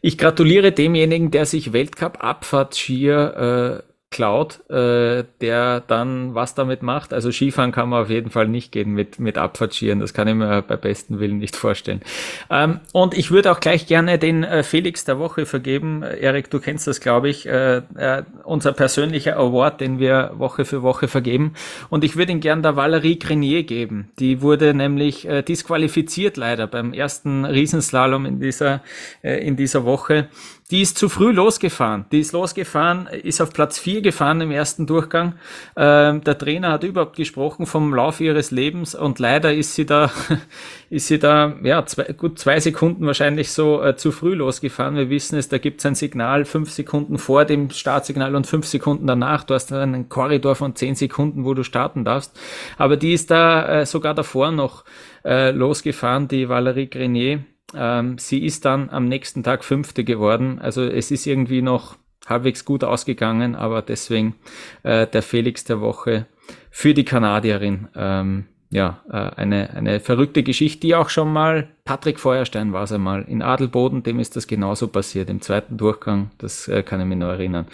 [0.00, 7.12] Ich gratuliere demjenigen, der sich Weltcup-Abfahrtskier äh, klaut, äh, der dann was damit macht.
[7.12, 10.00] Also Skifahren kann man auf jeden Fall nicht gehen mit, mit Abfahrtskieren.
[10.00, 12.00] Das kann ich mir bei besten Willen nicht vorstellen.
[12.48, 16.02] Ähm, und ich würde auch gleich gerne den äh, Felix der Woche vergeben.
[16.02, 20.82] Erik, du kennst das, glaube ich, äh, äh, unser persönlicher Award, den wir Woche für
[20.82, 21.52] Woche vergeben.
[21.90, 24.10] Und ich würde ihn gern der Valerie Grenier geben.
[24.18, 28.82] Die wurde nämlich äh, disqualifiziert leider beim ersten Riesenslalom in dieser,
[29.22, 30.28] äh, in dieser Woche.
[30.70, 32.04] Die ist zu früh losgefahren.
[32.12, 35.36] Die ist losgefahren, ist auf Platz vier gefahren im ersten Durchgang.
[35.76, 40.10] Ähm, der Trainer hat überhaupt gesprochen vom Lauf ihres Lebens und leider ist sie da,
[40.90, 44.96] ist sie da, ja, zwei, gut zwei Sekunden wahrscheinlich so äh, zu früh losgefahren.
[44.96, 48.66] Wir wissen es, da gibt es ein Signal fünf Sekunden vor dem Startsignal und fünf
[48.66, 49.44] Sekunden danach.
[49.44, 52.38] Du hast einen Korridor von zehn Sekunden, wo du starten darfst.
[52.76, 54.84] Aber die ist da äh, sogar davor noch
[55.24, 57.42] äh, losgefahren, die Valerie Grenier
[57.74, 60.58] ähm, sie ist dann am nächsten Tag Fünfte geworden.
[60.58, 61.96] Also es ist irgendwie noch
[62.26, 64.34] halbwegs gut ausgegangen, aber deswegen
[64.82, 66.26] äh, der Felix der Woche
[66.70, 67.88] für die Kanadierin.
[67.94, 72.92] Ähm, ja, äh, eine, eine verrückte Geschichte, die auch schon mal, Patrick Feuerstein war es
[72.92, 77.06] einmal, in Adelboden, dem ist das genauso passiert, im zweiten Durchgang, das äh, kann ich
[77.06, 77.66] mich noch erinnern.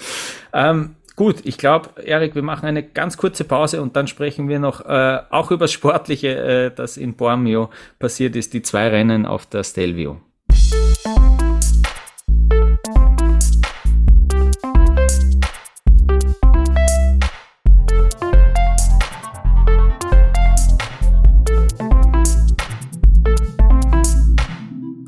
[0.53, 4.59] Ähm, Gut, ich glaube, Erik, wir machen eine ganz kurze Pause und dann sprechen wir
[4.59, 9.25] noch äh, auch über das Sportliche, äh, das in Bormio passiert ist, die zwei Rennen
[9.25, 10.21] auf der Stelvio.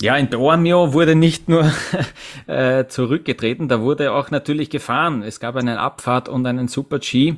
[0.07, 1.69] Ja, in Bormio wurde nicht nur
[2.47, 5.25] äh, zurückgetreten, da wurde auch natürlich gefahren.
[5.25, 7.35] Es gab einen Abfahrt und einen Super-G.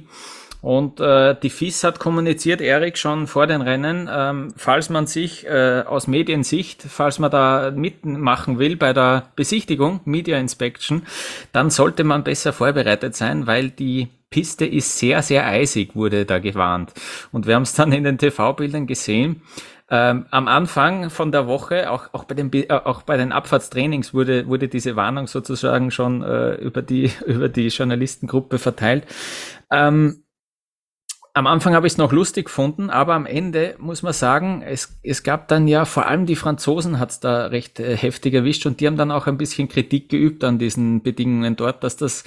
[0.61, 5.47] Und äh, die FIS hat kommuniziert, Erik, schon vor den Rennen, ähm, falls man sich
[5.47, 11.07] äh, aus Mediensicht, falls man da mitmachen will bei der Besichtigung, Media Inspection,
[11.53, 16.39] dann sollte man besser vorbereitet sein, weil die Piste ist sehr, sehr eisig, wurde da
[16.39, 16.93] gewarnt.
[17.33, 19.41] Und wir haben es dann in den TV-Bildern gesehen.
[19.91, 24.13] Ähm, am Anfang von der Woche, auch, auch, bei, den, äh, auch bei den Abfahrtstrainings
[24.13, 29.07] wurde, wurde diese Warnung sozusagen schon äh, über, die, über die Journalistengruppe verteilt.
[29.71, 30.25] Ähm,
[31.33, 34.99] am Anfang habe ich es noch lustig gefunden, aber am Ende muss man sagen, es,
[35.03, 38.67] es gab dann ja, vor allem die Franzosen hat es da recht äh, heftig erwischt
[38.67, 42.25] und die haben dann auch ein bisschen Kritik geübt an diesen Bedingungen dort, dass das,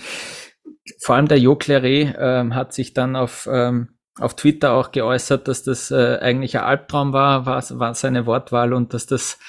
[1.00, 3.90] vor allem der Jo Claret äh, hat sich dann auf ähm,
[4.20, 8.74] auf Twitter auch geäußert, dass das äh, eigentlich ein Albtraum war, war, war seine Wortwahl
[8.74, 9.40] und dass das,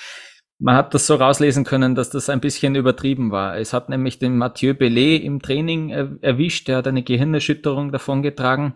[0.58, 3.56] man hat das so rauslesen können, dass das ein bisschen übertrieben war.
[3.58, 5.90] Es hat nämlich den Mathieu Bellet im Training
[6.20, 8.74] erwischt, der hat eine Gehirnerschütterung davongetragen.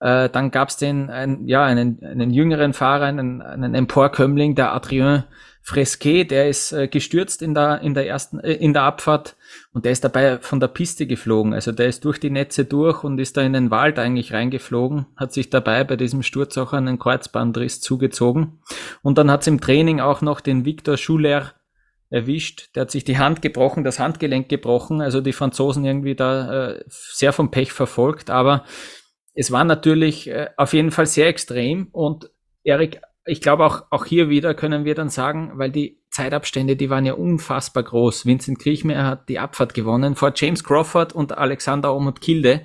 [0.00, 4.72] Äh, dann gab es den, ein, ja, einen, einen jüngeren Fahrer, einen, einen Emporkömmling, der
[4.72, 5.24] Adrien
[5.68, 9.36] Fresquet, der ist äh, gestürzt in der, in der ersten, äh, in der Abfahrt
[9.74, 11.52] und der ist dabei von der Piste geflogen.
[11.52, 15.04] Also der ist durch die Netze durch und ist da in den Wald eigentlich reingeflogen,
[15.14, 18.60] hat sich dabei bei diesem Sturz auch einen Kreuzbandriss zugezogen.
[19.02, 21.52] Und dann hat es im Training auch noch den Victor Schuler
[22.08, 22.74] erwischt.
[22.74, 25.02] Der hat sich die Hand gebrochen, das Handgelenk gebrochen.
[25.02, 28.30] Also die Franzosen irgendwie da äh, sehr vom Pech verfolgt.
[28.30, 28.64] Aber
[29.34, 32.30] es war natürlich äh, auf jeden Fall sehr extrem und
[32.64, 36.90] Erik, ich glaube auch, auch hier wieder können wir dann sagen, weil die Zeitabstände, die
[36.90, 38.26] waren ja unfassbar groß.
[38.26, 42.62] Vincent Kriechmeier hat die Abfahrt gewonnen vor James Crawford und Alexander Omut Kilde.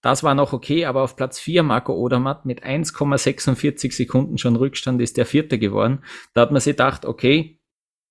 [0.00, 5.02] Das war noch okay, aber auf Platz 4 Marco Odermatt mit 1,46 Sekunden schon Rückstand
[5.02, 6.02] ist der vierte geworden.
[6.34, 7.57] Da hat man sich gedacht, okay,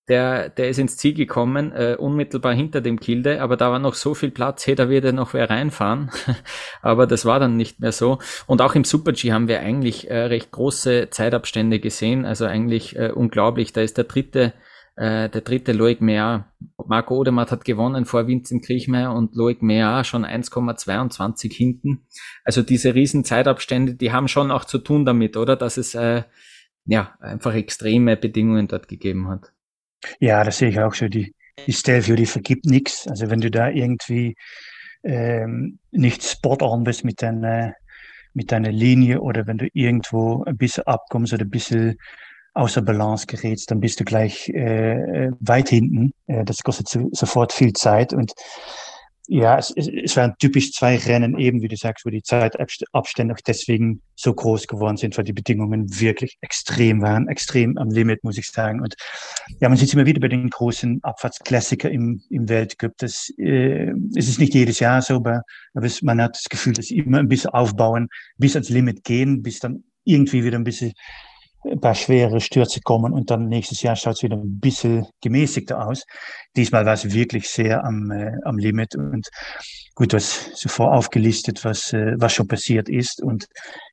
[0.08, 3.94] der, der ist ins Ziel gekommen, äh, unmittelbar hinter dem Kilde, aber da war noch
[3.94, 6.12] so viel Platz, hey, da wird er noch wer reinfahren.
[6.82, 8.20] aber das war dann nicht mehr so.
[8.46, 13.12] Und auch im Super-G haben wir eigentlich äh, recht große Zeitabstände gesehen, also eigentlich äh,
[13.12, 13.74] unglaublich.
[13.74, 14.54] Da ist der dritte,
[14.96, 16.54] äh, der dritte Loic Mea.
[16.86, 22.08] Marco Odermatt hat gewonnen vor Vincent Kriechmeier und Loic Mea schon 1,22 hinten.
[22.46, 25.58] Also diese riesen Zeitabstände, die haben schon auch zu tun damit, oder?
[25.58, 26.24] Dass es äh,
[26.86, 29.52] ja einfach extreme Bedingungen dort gegeben hat.
[30.20, 31.08] Ja, das sehe ich auch so.
[31.08, 31.34] Die,
[31.66, 33.08] die Stelvio, die vergibt nichts.
[33.08, 34.36] Also wenn du da irgendwie
[35.04, 37.74] ähm, nicht spot-on bist mit deiner,
[38.34, 41.98] mit deiner Linie oder wenn du irgendwo ein bisschen abkommst oder ein bisschen
[42.54, 46.12] außer Balance gerätst, dann bist du gleich äh, weit hinten.
[46.26, 48.34] Äh, das kostet so, sofort viel Zeit und
[49.28, 53.34] ja, es, es, es waren typisch zwei Rennen, eben wie du sagst, wo die Zeitabstände
[53.34, 58.24] auch deswegen so groß geworden sind, weil die Bedingungen wirklich extrem waren, extrem am Limit,
[58.24, 58.82] muss ich sagen.
[58.82, 58.96] Und
[59.60, 62.94] ja, man sieht immer wieder bei den großen Abfahrtsklassiker im, im Weltcup.
[62.98, 65.42] Das, äh, es ist nicht jedes Jahr so, aber,
[65.74, 68.08] aber es, man hat das Gefühl, dass sie immer ein bisschen aufbauen,
[68.38, 70.94] bis ans Limit gehen, bis dann irgendwie wieder ein bisschen
[71.76, 76.06] paar schwere Stürze kommen und dann nächstes Jahr schaut es wieder ein bisschen gemäßigter aus.
[76.56, 79.28] Diesmal war es wirklich sehr am, äh, am Limit und
[79.96, 83.48] gut, hast zuvor aufgelistet, was, äh, was schon passiert ist und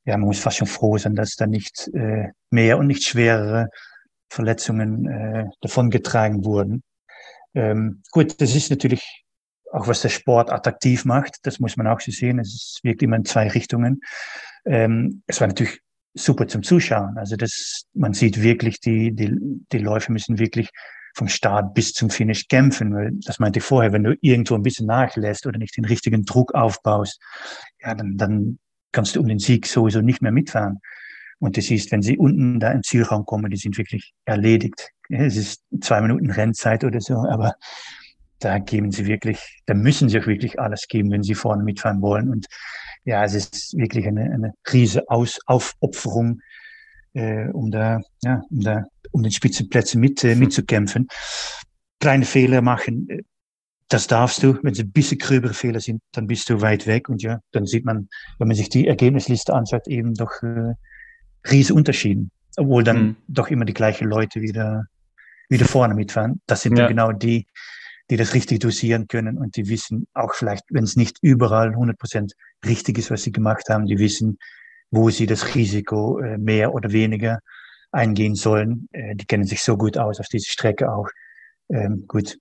[0.04, 3.68] ja, man muss fast schon froh sein, dass da nicht äh, mehr und nicht schwerere
[4.30, 6.82] Verletzungen äh, davongetragen wurden.
[7.54, 9.24] Ähm, gut, das ist natürlich
[9.74, 12.38] auch was der Sport attraktiv macht, das muss man auch so sehen.
[12.38, 14.00] Es wirkt immer in zwei Richtungen.
[14.64, 15.80] Ähm, es war natürlich
[16.14, 17.16] super zum Zuschauen.
[17.18, 19.36] Also das, man sieht wirklich, die, die,
[19.72, 20.70] die Läufe müssen wirklich
[21.16, 23.20] vom Start bis zum Finish kämpfen.
[23.24, 26.54] Das meinte ich vorher, wenn du irgendwo ein bisschen nachlässt oder nicht den richtigen Druck
[26.54, 27.20] aufbaust,
[27.80, 28.58] ja, dann, dann
[28.92, 30.80] kannst du um den Sieg sowieso nicht mehr mitfahren.
[31.38, 34.90] Und das ist, wenn sie unten da im Zielraum kommen, die sind wirklich erledigt.
[35.08, 37.54] Es ist zwei Minuten Rennzeit oder so, aber
[38.38, 42.00] da geben sie wirklich, da müssen sie auch wirklich alles geben, wenn sie vorne mitfahren
[42.00, 42.30] wollen.
[42.30, 42.46] Und
[43.04, 46.40] ja, es ist wirklich eine, eine riese Aus Aufopferung,
[47.12, 51.08] äh, um da, ja, um da, um den Spitzenplätzen mit, äh, mitzukämpfen.
[52.00, 53.22] Kleine Fehler machen, äh,
[53.88, 54.58] das darfst du.
[54.62, 57.08] Wenn es ein bisschen gröbere Fehler sind, dann bist du weit weg.
[57.08, 60.74] Und ja, dann sieht man, wenn man sich die Ergebnisliste anschaut, eben doch äh,
[61.50, 62.30] riese Unterschieden.
[62.56, 63.16] Obwohl dann mhm.
[63.28, 64.86] doch immer die gleichen Leute wieder,
[65.48, 66.40] wieder vorne mitfahren.
[66.46, 66.84] Das sind ja.
[66.84, 67.46] dann genau die,
[68.10, 71.98] die das richtig dosieren können und die wissen auch vielleicht, wenn es nicht überall 100
[71.98, 72.34] Prozent
[72.64, 74.38] richtig ist, was sie gemacht haben, die wissen,
[74.90, 77.40] wo sie das Risiko äh, mehr oder weniger
[77.92, 78.88] eingehen sollen.
[78.92, 81.08] Äh, die kennen sich so gut aus auf diese Strecke auch.
[81.70, 82.38] Ähm, gut,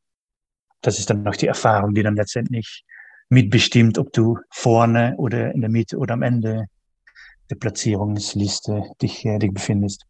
[0.82, 2.84] das ist dann noch die Erfahrung, die dann letztendlich
[3.30, 6.66] mitbestimmt, ob du vorne oder in der Mitte oder am Ende
[7.49, 10.05] der Platzierungsliste dich, äh, dich befindest.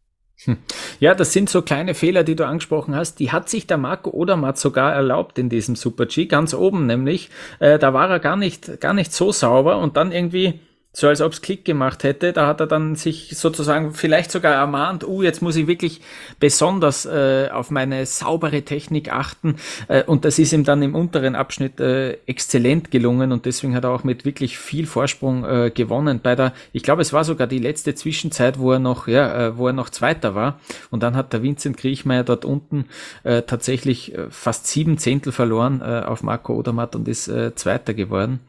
[0.46, 0.58] Hm.
[1.00, 3.20] Ja, das sind so kleine Fehler, die du angesprochen hast.
[3.20, 7.30] Die hat sich der Marco Odermatt sogar erlaubt in diesem Super G, ganz oben nämlich.
[7.60, 10.60] Äh, da war er gar nicht, gar nicht so sauber und dann irgendwie
[10.96, 12.34] so als ob es Klick gemacht hätte.
[12.34, 16.02] Da hat er dann sich sozusagen vielleicht sogar ermahnt, uh, jetzt muss ich wirklich
[16.40, 19.56] besonders äh, auf meine saubere Technik achten.
[19.88, 23.84] Äh, und das ist ihm dann im unteren Abschnitt äh, exzellent gelungen und deswegen hat
[23.84, 26.20] er auch mit wirklich viel Vorsprung äh, gewonnen.
[26.22, 29.58] Bei der, ich glaube, es war sogar die letzte Zwischenzeit, wo er noch, ja, äh,
[29.58, 30.60] wo er noch Zweiter war.
[30.92, 32.86] Und dann hat der Vincent Griechmeier dort unten
[33.24, 37.96] äh, tatsächlich äh, fast sieben Zehntel verloren äh, auf Marco Odermatt und ist äh, Zweiter
[37.96, 38.42] geworden.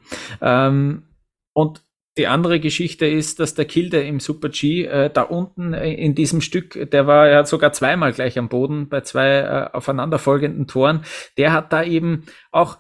[0.43, 1.05] Ähm,
[1.55, 1.83] und
[2.17, 6.15] die andere Geschichte ist, dass der Kilde im Super G äh, da unten äh, in
[6.15, 11.05] diesem Stück, der war ja sogar zweimal gleich am Boden bei zwei äh, aufeinanderfolgenden Toren.
[11.37, 12.79] Der hat da eben auch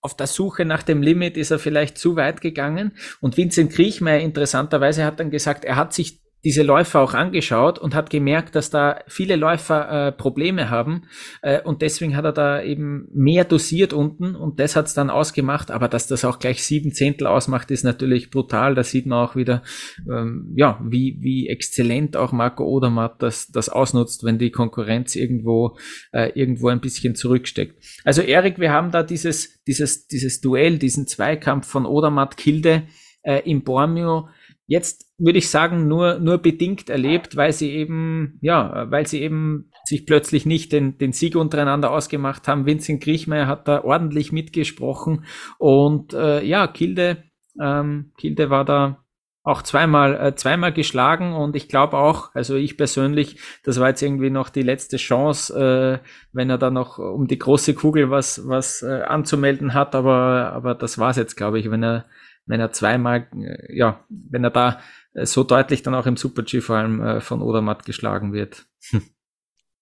[0.00, 2.96] auf der Suche nach dem Limit ist er vielleicht zu weit gegangen.
[3.20, 7.94] Und Vincent Kriechmeier interessanterweise hat dann gesagt, er hat sich diese Läufer auch angeschaut und
[7.94, 11.02] hat gemerkt, dass da viele Läufer äh, Probleme haben
[11.42, 15.70] äh, und deswegen hat er da eben mehr dosiert unten und das hat's dann ausgemacht,
[15.70, 18.74] aber dass das auch gleich sieben Zehntel ausmacht, ist natürlich brutal.
[18.74, 19.62] Da sieht man auch wieder,
[20.08, 25.76] ähm, ja, wie, wie exzellent auch Marco Odermatt das, das ausnutzt, wenn die Konkurrenz irgendwo,
[26.12, 27.82] äh, irgendwo ein bisschen zurücksteckt.
[28.04, 32.84] Also Erik, wir haben da dieses, dieses, dieses Duell, diesen Zweikampf von Odermatt-Kilde
[33.22, 34.28] äh, im Bormio
[34.68, 39.70] jetzt würde ich sagen, nur, nur bedingt erlebt, weil sie eben, ja, weil sie eben
[39.84, 42.66] sich plötzlich nicht den, den Sieg untereinander ausgemacht haben.
[42.66, 45.24] Vincent Griechmeier hat da ordentlich mitgesprochen
[45.58, 47.24] und äh, ja, Kilde,
[47.60, 49.02] ähm, Kilde war da
[49.42, 54.02] auch zweimal, äh, zweimal geschlagen und ich glaube auch, also ich persönlich, das war jetzt
[54.02, 58.46] irgendwie noch die letzte Chance, äh, wenn er da noch um die große Kugel was,
[58.46, 62.04] was äh, anzumelden hat, aber, aber das war's jetzt, glaube ich, wenn er,
[62.48, 64.80] wenn er zweimal, äh, ja, wenn er da
[65.14, 68.66] äh, so deutlich dann auch im Super-G vor allem äh, von Odermatt geschlagen wird.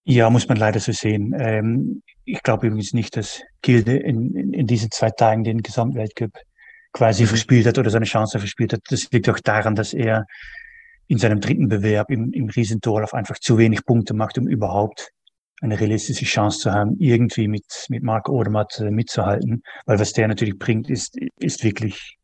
[0.09, 1.35] Ja, muss man leider so sehen.
[1.37, 6.31] Ähm, ich glaube übrigens nicht, dass Gilde in, in, in, diesen zwei Tagen den Gesamtweltcup
[6.93, 7.27] quasi mhm.
[7.27, 8.83] verspielt hat oder seine Chance verspielt hat.
[8.89, 10.25] Das liegt auch daran, dass er
[11.09, 15.11] in seinem dritten Bewerb im, im Riesentorlauf einfach zu wenig Punkte macht, um überhaupt
[15.61, 19.65] eine realistische Chance zu haben, irgendwie mit, mit Marco Odermatt mitzuhalten.
[19.87, 22.17] Weil was der natürlich bringt, ist, ist wirklich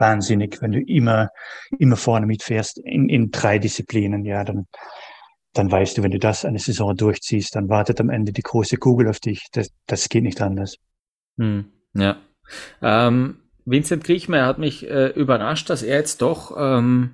[0.00, 1.28] wahnsinnig, wenn du immer,
[1.78, 4.66] immer vorne mitfährst in, in drei Disziplinen, ja, dann,
[5.52, 8.76] dann weißt du, wenn du das eine Saison durchziehst, dann wartet am Ende die große
[8.76, 9.46] Kugel auf dich.
[9.52, 10.76] Das, das geht nicht anders.
[11.38, 12.16] Hm, ja.
[12.82, 17.12] Ähm, Vincent Kriechmeier hat mich äh, überrascht, dass er jetzt doch ähm,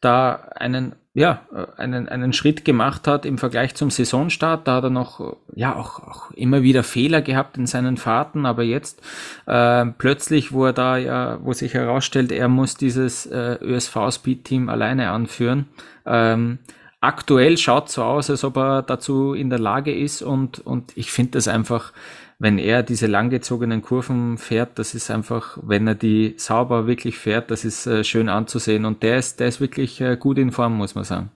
[0.00, 1.40] da einen ja,
[1.78, 4.68] einen, einen Schritt gemacht hat im Vergleich zum Saisonstart.
[4.68, 8.64] Da hat er noch, ja, auch, auch immer wieder Fehler gehabt in seinen Fahrten, aber
[8.64, 9.00] jetzt
[9.46, 15.08] äh, plötzlich, wo er da ja, wo sich herausstellt, er muss dieses äh, ÖSV-Speed-Team alleine
[15.08, 15.68] anführen.
[16.04, 16.58] Ähm,
[17.00, 21.10] aktuell schaut so aus, als ob er dazu in der Lage ist und, und ich
[21.10, 21.94] finde das einfach
[22.38, 27.50] wenn er diese langgezogenen Kurven fährt, das ist einfach, wenn er die sauber wirklich fährt,
[27.50, 28.84] das ist äh, schön anzusehen.
[28.84, 31.30] Und der ist, der ist wirklich äh, gut in Form, muss man sagen.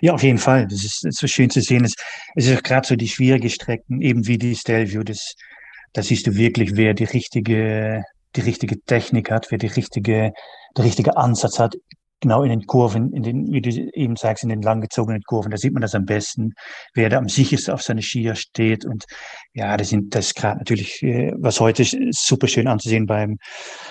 [0.00, 0.66] Ja, auf jeden Fall.
[0.66, 1.84] Das ist, das ist so schön zu sehen.
[1.84, 1.94] Es,
[2.34, 5.02] es ist gerade so die schwierige Strecken, eben wie die Stelvio.
[5.04, 5.34] Das,
[5.92, 8.02] da siehst du wirklich, wer die richtige,
[8.34, 10.32] die richtige Technik hat, wer die richtige,
[10.76, 11.76] der richtige Ansatz hat
[12.22, 15.58] genau in den Kurven, in den, wie du eben sagst, in den langgezogenen Kurven, da
[15.58, 16.54] sieht man das am besten,
[16.94, 18.86] wer da am sichersten auf seine Skier steht.
[18.86, 19.04] Und
[19.52, 23.36] ja, das sind das gerade natürlich, äh, was heute super schön anzusehen beim,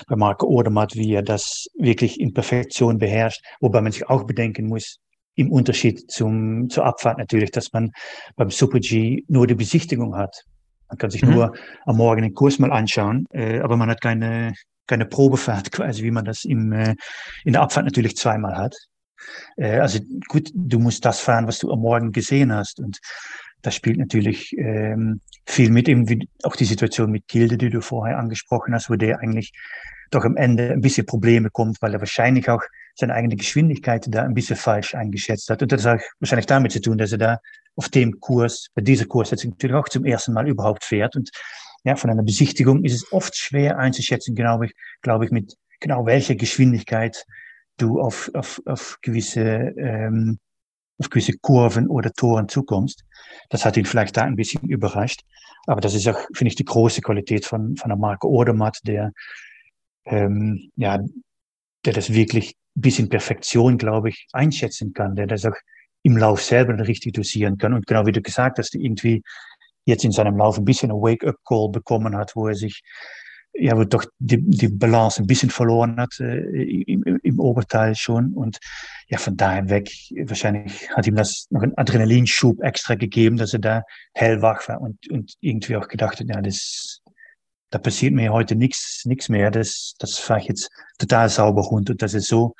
[0.07, 4.67] bei Marco Odermatt, wie er das wirklich in Perfektion beherrscht, wobei man sich auch bedenken
[4.67, 4.97] muss,
[5.35, 7.91] im Unterschied zum, zur Abfahrt natürlich, dass man
[8.35, 10.43] beim Super G nur die Besichtigung hat.
[10.89, 11.31] Man kann sich mhm.
[11.31, 11.53] nur
[11.85, 14.53] am Morgen den Kurs mal anschauen, äh, aber man hat keine,
[14.91, 16.95] keine Probefahrt quasi, wie man das im, äh,
[17.45, 18.75] in der Abfahrt natürlich zweimal hat.
[19.57, 22.79] Äh, also gut, du musst das fahren, was du am Morgen gesehen hast.
[22.79, 22.99] Und
[23.61, 27.81] das spielt natürlich ähm, viel mit, eben wie auch die Situation mit Gilde, die du
[27.81, 29.53] vorher angesprochen hast, wo der eigentlich
[30.11, 32.61] doch am Ende ein bisschen Probleme kommt, weil er wahrscheinlich auch
[32.95, 35.61] seine eigene Geschwindigkeit da ein bisschen falsch eingeschätzt hat.
[35.61, 37.37] Und das hat wahrscheinlich damit zu tun, dass er da
[37.77, 41.31] auf dem Kurs, bei dieser Kurs jetzt natürlich auch zum ersten Mal überhaupt fährt und
[41.83, 46.05] ja, von einer Besichtigung ist es oft schwer einzuschätzen, glaube ich, glaube ich, mit genau
[46.05, 47.25] welcher Geschwindigkeit
[47.77, 50.39] du auf, auf, auf gewisse, ähm,
[50.99, 53.03] auf gewisse Kurven oder Toren zukommst.
[53.49, 55.21] Das hat ihn vielleicht da ein bisschen überrascht.
[55.67, 59.11] Aber das ist auch, finde ich, die große Qualität von, von der Marke Odermatt, der,
[60.05, 60.99] ähm, ja,
[61.85, 65.55] der das wirklich bis in Perfektion, glaube ich, einschätzen kann, der das auch
[66.03, 67.73] im Lauf selber richtig dosieren kann.
[67.73, 69.23] Und genau wie du gesagt hast, irgendwie
[69.85, 72.81] jetzt in seinem Lauf ein bisschen ein Wake-up-Call bekommen hat, wo er sich,
[73.53, 78.33] ja, wo doch die, die Balance ein bisschen verloren hat äh, im, im Oberteil schon.
[78.33, 78.59] Und
[79.07, 79.89] ja, von daher weg,
[80.25, 85.09] wahrscheinlich hat ihm das noch einen Adrenalinschub extra gegeben, dass er da hellwach war und,
[85.09, 87.01] und irgendwie auch gedacht hat, ja, das,
[87.71, 89.51] da passiert mir heute nichts, nichts mehr.
[89.51, 92.53] Das, das fahre ich jetzt total sauber rund und das ist so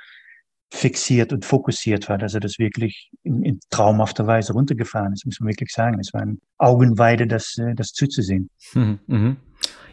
[0.71, 5.39] fixiert und fokussiert war, dass er das wirklich in, in traumhafter Weise runtergefahren ist, muss
[5.39, 5.99] man wirklich sagen.
[5.99, 8.49] Es war ein Augenweide, das, äh, das zuzusehen.
[8.73, 9.35] Mhm, mh.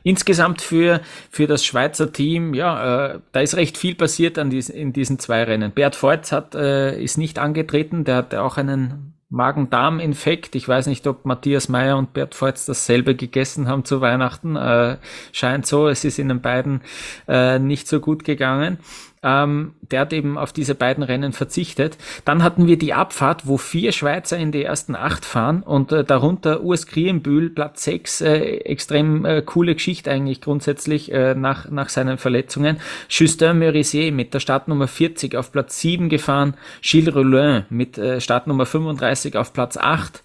[0.05, 1.01] Insgesamt für,
[1.31, 5.18] für das Schweizer Team, ja, äh, da ist recht viel passiert an diesen, in diesen
[5.18, 5.72] zwei Rennen.
[5.72, 10.55] Bert Voits hat, äh, ist nicht angetreten, der hatte auch einen Magen-Darm-Infekt.
[10.55, 14.57] Ich weiß nicht, ob Matthias Meyer und Bert Voits dasselbe gegessen haben zu Weihnachten.
[14.57, 14.97] Äh,
[15.33, 16.81] scheint so, es ist ihnen beiden
[17.26, 18.79] äh, nicht so gut gegangen.
[19.23, 21.99] Ähm, der hat eben auf diese beiden Rennen verzichtet.
[22.25, 26.05] Dann hatten wir die Abfahrt, wo vier Schweizer in die ersten acht fahren und äh,
[26.05, 31.89] darunter Urs Krienbühl, Platz sechs, äh, extrem äh, coole Geschichte eigentlich grundsätzlich äh, nach, nach
[31.89, 32.79] seinen Verletzungen.
[33.09, 38.66] Justin Merisier mit der Startnummer 40 auf Platz sieben gefahren, Gilles Rollin mit äh, Startnummer
[38.66, 40.23] 35 auf Platz acht.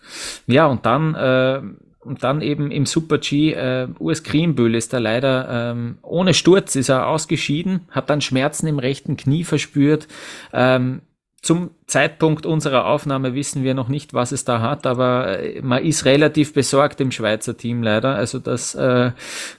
[0.47, 1.61] Ja, und dann äh,
[2.05, 6.75] und dann eben im Super G, äh, Urs Kriembühl ist da leider ähm, ohne Sturz
[6.75, 10.07] ist er ausgeschieden, hat dann Schmerzen im rechten Knie verspürt.
[10.51, 11.01] Ähm,
[11.41, 15.83] zum Zeitpunkt unserer Aufnahme wissen wir noch nicht, was es da hat, aber äh, man
[15.83, 18.15] ist relativ besorgt im Schweizer Team leider.
[18.15, 19.11] Also das äh,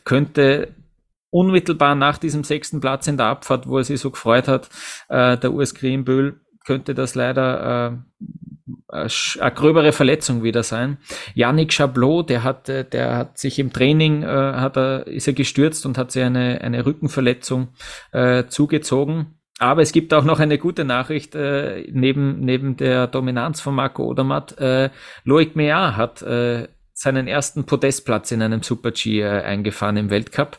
[0.04, 0.68] könnte
[1.30, 4.70] unmittelbar nach diesem sechsten Platz in der Abfahrt, wo er sich so gefreut hat,
[5.08, 8.24] äh, der Urs Kriembühl, könnte das leider äh,
[8.88, 10.98] eine gröbere Verletzung wieder sein.
[11.34, 15.34] Yannick Chablot, der hat, äh, der hat sich im Training, äh, hat er, ist er
[15.34, 17.68] gestürzt und hat sich eine, eine Rückenverletzung
[18.12, 19.38] äh, zugezogen.
[19.58, 24.04] Aber es gibt auch noch eine gute Nachricht, äh, neben, neben der Dominanz von Marco
[24.04, 24.58] Odermatt.
[24.58, 24.90] Äh,
[25.24, 30.58] Loic Meillard hat äh, seinen ersten Podestplatz in einem Super-G äh, eingefahren im Weltcup.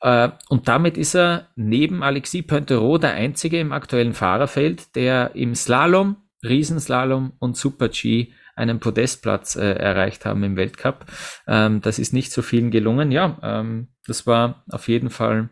[0.00, 5.54] Äh, und damit ist er neben Alexis Pointerot der einzige im aktuellen Fahrerfeld, der im
[5.54, 11.06] Slalom, Riesenslalom und Super G einen Podestplatz äh, erreicht haben im Weltcup.
[11.46, 13.12] Ähm, das ist nicht so vielen gelungen.
[13.12, 15.50] Ja, ähm, das war auf jeden Fall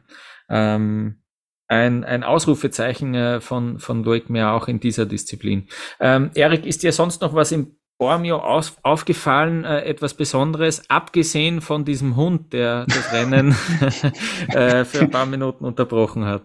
[0.49, 1.22] ähm,
[1.68, 5.68] ein, ein Ausrufezeichen äh, von, von Loic Mehr auch in dieser Disziplin.
[6.01, 11.61] Ähm, Erik, ist dir sonst noch was im Bormio auf, aufgefallen, äh, etwas Besonderes, abgesehen
[11.61, 13.57] von diesem Hund, der das Rennen
[14.49, 16.43] äh, für ein paar Minuten unterbrochen hat.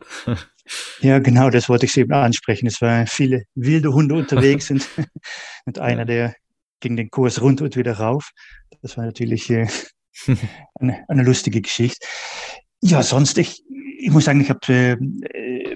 [1.01, 2.67] Ja, genau, das wollte ich eben ansprechen.
[2.67, 4.87] Es waren viele wilde Hunde unterwegs und,
[5.65, 6.35] und einer, der
[6.79, 8.31] ging den Kurs runter und wieder rauf.
[8.81, 9.67] Das war natürlich äh,
[10.75, 12.05] eine, eine lustige Geschichte.
[12.81, 13.63] Ja, sonst, ich,
[13.99, 14.97] ich muss sagen, ich habe äh,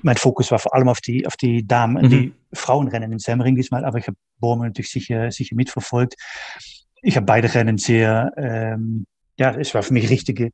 [0.01, 2.09] mein Fokus war vor allem auf die, auf die Damen, mhm.
[2.09, 6.15] die Frauenrennen in Semmering diesmal, aber ich habe Bormann natürlich sicher, sicher mitverfolgt.
[7.01, 9.05] Ich habe beide Rennen sehr, ähm,
[9.37, 10.51] ja, es war für mich richtige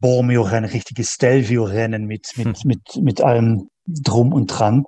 [0.00, 2.54] Bormio-Rennen, richtige Stelvio-Rennen mit, mit, mhm.
[2.64, 4.84] mit, mit allem drum und dran.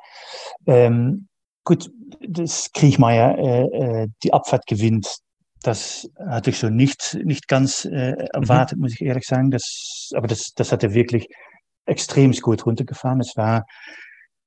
[0.67, 1.29] Ähm,
[1.65, 1.91] gut,
[2.21, 5.19] das Kriechmeier äh, äh, die Abfahrt gewinnt,
[5.63, 8.29] das hatte ich so nicht, nicht ganz äh, mhm.
[8.33, 8.83] erwartet, mhm.
[8.83, 9.51] muss ich ehrlich sagen.
[9.51, 11.27] Das, aber das, das hat er wirklich
[11.87, 13.21] extrem gut runtergefahren.
[13.21, 13.65] Es war,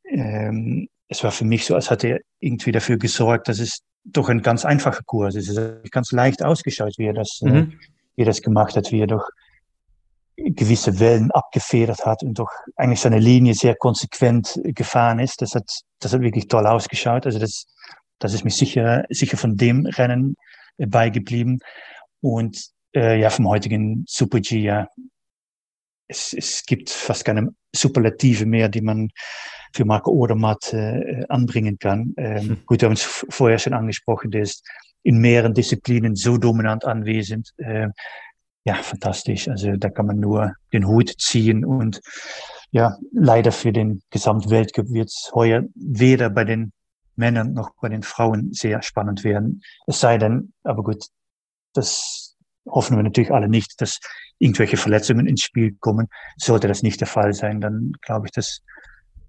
[0.10, 4.30] ähm, es war für mich so, als hat er irgendwie dafür gesorgt, dass es doch
[4.30, 5.50] ein ganz einfacher Kurs ist.
[5.50, 7.56] Es ist ganz leicht ausgeschaut, wie er das, äh, mhm.
[7.56, 7.68] äh,
[8.16, 9.28] wie er das gemacht hat, wie er doch
[10.44, 15.42] gewisse Wellen abgefedert hat und doch eigentlich seine Linie sehr konsequent gefahren ist.
[15.42, 15.70] Das hat,
[16.00, 17.26] das hat wirklich toll ausgeschaut.
[17.26, 17.66] Also das,
[18.20, 20.36] das ist mir sicher, sicher von dem Rennen
[20.78, 21.60] beigeblieben.
[22.22, 24.88] Und äh, ja, vom heutigen Super G, ja,
[26.08, 29.10] es, es gibt fast keine Superlative mehr, die man
[29.74, 32.14] für Marco Odermatt äh, anbringen kann.
[32.18, 32.58] Ähm, hm.
[32.66, 34.64] Gut, wir haben es vorher schon angesprochen, der ist
[35.04, 37.52] in mehreren Disziplinen so dominant anwesend.
[37.58, 37.88] Äh,
[38.64, 39.48] ja, fantastisch.
[39.48, 42.02] Also da kann man nur den Hut ziehen und
[42.72, 46.72] ja, leider für den Gesamtweltcup wird es heuer weder bei den
[47.16, 49.62] Männern noch bei den Frauen sehr spannend werden.
[49.88, 51.06] Es sei denn, aber gut,
[51.74, 52.36] das
[52.66, 54.00] hoffen wir natürlich alle nicht, dass
[54.40, 56.08] irgendwelche Verletzungen ins Spiel kommen.
[56.38, 58.62] Sollte das nicht der Fall sein, dann glaube ich, dass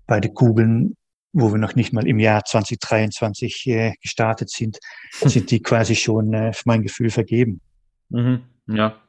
[0.07, 0.97] beide Kugeln,
[1.33, 4.79] wo wir noch nicht mal im Jahr 2023 äh, gestartet sind,
[5.13, 7.61] sind die quasi schon äh, für mein Gefühl vergeben.
[8.11, 9.03] Mhm, ja,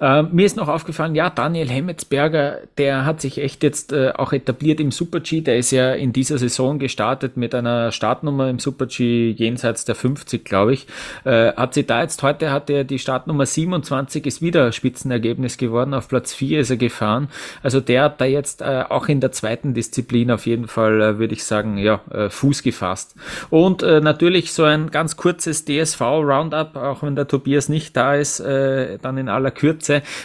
[0.00, 4.32] äh, mir ist noch aufgefallen, ja, Daniel Hemmetsberger, der hat sich echt jetzt äh, auch
[4.32, 5.40] etabliert im Super-G.
[5.42, 10.44] Der ist ja in dieser Saison gestartet mit einer Startnummer im Super-G jenseits der 50,
[10.44, 10.86] glaube ich.
[11.24, 15.94] Äh, hat sie da jetzt heute, hat er die Startnummer 27, ist wieder Spitzenergebnis geworden.
[15.94, 17.28] Auf Platz 4 ist er gefahren.
[17.62, 21.18] Also der hat da jetzt äh, auch in der zweiten Disziplin auf jeden Fall, äh,
[21.18, 23.14] würde ich sagen, ja, äh, Fuß gefasst.
[23.50, 29.18] Und natürlich so ein ganz kurzes DSV-Roundup, auch wenn der Tobias nicht da ist, dann
[29.18, 29.63] in aller Kürze.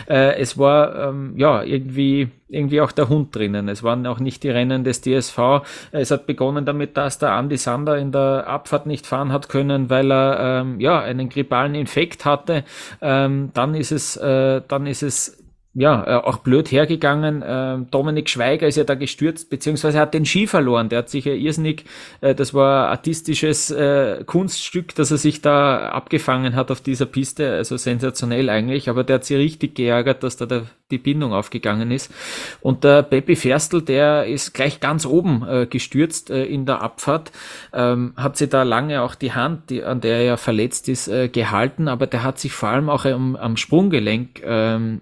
[0.07, 3.69] Äh, es war ähm, ja irgendwie irgendwie auch der Hund drinnen.
[3.69, 5.61] Es waren auch nicht die Rennen des DSV.
[5.91, 9.89] Es hat begonnen damit, dass der Andy Sander in der Abfahrt nicht fahren hat können,
[9.89, 12.63] weil er ähm, ja einen grippalen Infekt hatte.
[13.01, 15.37] Ähm, dann ist es, äh, dann ist es
[15.79, 17.41] ja, äh, auch blöd hergegangen.
[17.47, 20.89] Ähm, Dominik Schweiger ist ja da gestürzt, beziehungsweise hat den Ski verloren.
[20.89, 21.85] Der hat sich ja irrsinnig,
[22.19, 27.53] äh, das war artistisches äh, Kunststück, dass er sich da abgefangen hat auf dieser Piste.
[27.53, 32.11] Also sensationell eigentlich, aber der hat sich richtig geärgert, dass da die Bindung aufgegangen ist.
[32.59, 37.31] Und der Pepe Ferstl, der ist gleich ganz oben gestürzt in der Abfahrt,
[37.73, 41.87] ähm, hat sich da lange auch die Hand, an der er ja verletzt ist, gehalten,
[41.87, 44.99] aber der hat sich vor allem auch am, Sprunggelenk ähm,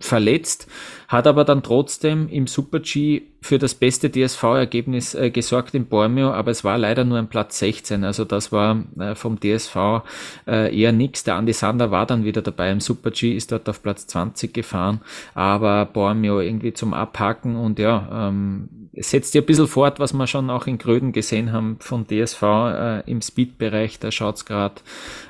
[1.07, 6.51] hat aber dann trotzdem im Super-G für das beste DSV-Ergebnis äh, gesorgt in Bormio, aber
[6.51, 10.03] es war leider nur ein Platz 16, also das war äh, vom DSV
[10.47, 11.23] äh, eher nichts.
[11.23, 15.01] Der Andi Sander war dann wieder dabei im Super-G, ist dort auf Platz 20 gefahren,
[15.33, 20.27] aber Bormio irgendwie zum Abhaken und ja, ähm, setzt ja ein bisschen fort, was wir
[20.27, 24.75] schon auch in Gröden gesehen haben von DSV äh, im Speed-Bereich, da schaut's gerade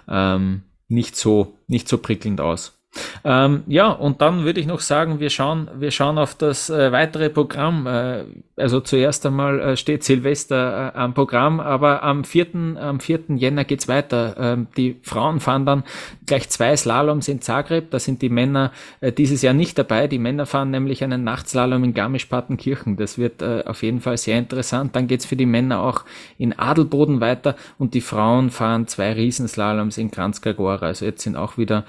[0.08, 2.77] ähm, nicht so, nicht so prickelnd aus.
[3.24, 6.92] Ähm, ja, und dann würde ich noch sagen, wir schauen, wir schauen auf das äh,
[6.92, 7.88] weitere Programm.
[7.88, 8.24] Äh,
[8.58, 12.48] also zuerst einmal äh, steht Silvester äh, am Programm, aber am 4.
[12.80, 13.20] Am 4.
[13.36, 14.36] Jänner geht's weiter.
[14.40, 15.84] Ähm, die Frauen fahren dann
[16.26, 17.92] gleich zwei Slaloms in Zagreb.
[17.92, 20.08] Da sind die Männer äh, dieses Jahr nicht dabei.
[20.08, 22.98] Die Männer fahren nämlich einen Nachtslalom in Garmisch-Partenkirchen.
[22.98, 24.96] Das wird äh, auf jeden Fall sehr interessant.
[24.96, 26.04] Dann geht's für die Männer auch
[26.40, 30.88] in Adelboden weiter und die Frauen fahren zwei Riesenslaloms in Kranzkagora.
[30.88, 31.86] Also jetzt sind auch wieder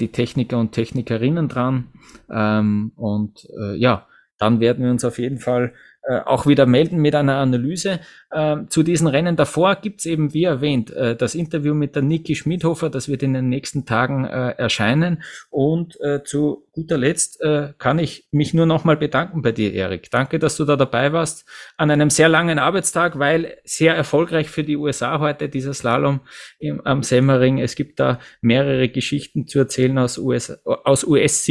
[0.00, 0.08] die
[0.40, 1.88] Techniker und Technikerinnen dran.
[2.30, 4.06] Ähm, und äh, ja,
[4.38, 8.00] dann werden wir uns auf jeden Fall äh, auch wieder melden mit einer Analyse.
[8.30, 12.34] Äh, zu diesen Rennen davor gibt's eben, wie erwähnt, äh, das Interview mit der Niki
[12.34, 15.22] Schmidhofer, das wird in den nächsten Tagen äh, erscheinen.
[15.50, 17.40] Und äh, zu guter Letzt
[17.78, 20.10] kann ich mich nur nochmal bedanken bei dir, Erik.
[20.10, 21.44] Danke, dass du da dabei warst
[21.76, 26.20] an einem sehr langen Arbeitstag, weil sehr erfolgreich für die USA heute dieser Slalom
[26.58, 27.58] im, am Semmering.
[27.58, 30.60] Es gibt da mehrere Geschichten zu erzählen aus US-Sicht.
[30.64, 31.44] Aus US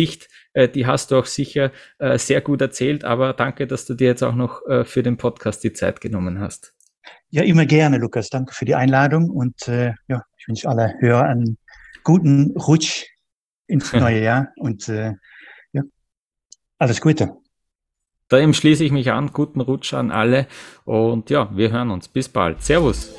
[0.67, 4.23] die hast du auch sicher äh, sehr gut erzählt, aber danke, dass du dir jetzt
[4.23, 6.73] auch noch äh, für den Podcast die Zeit genommen hast.
[7.29, 8.29] Ja, immer gerne, Lukas.
[8.29, 11.57] Danke für die Einladung und äh, ja, ich wünsche alle Hörer einen
[12.03, 13.05] guten Rutsch
[13.67, 15.13] ins neue Jahr und äh,
[15.71, 15.83] ja,
[16.79, 17.37] alles Gute.
[18.29, 19.31] Da schließe ich mich an.
[19.31, 20.47] Guten Rutsch an alle
[20.85, 22.07] und ja, wir hören uns.
[22.07, 22.61] Bis bald.
[22.61, 23.13] Servus.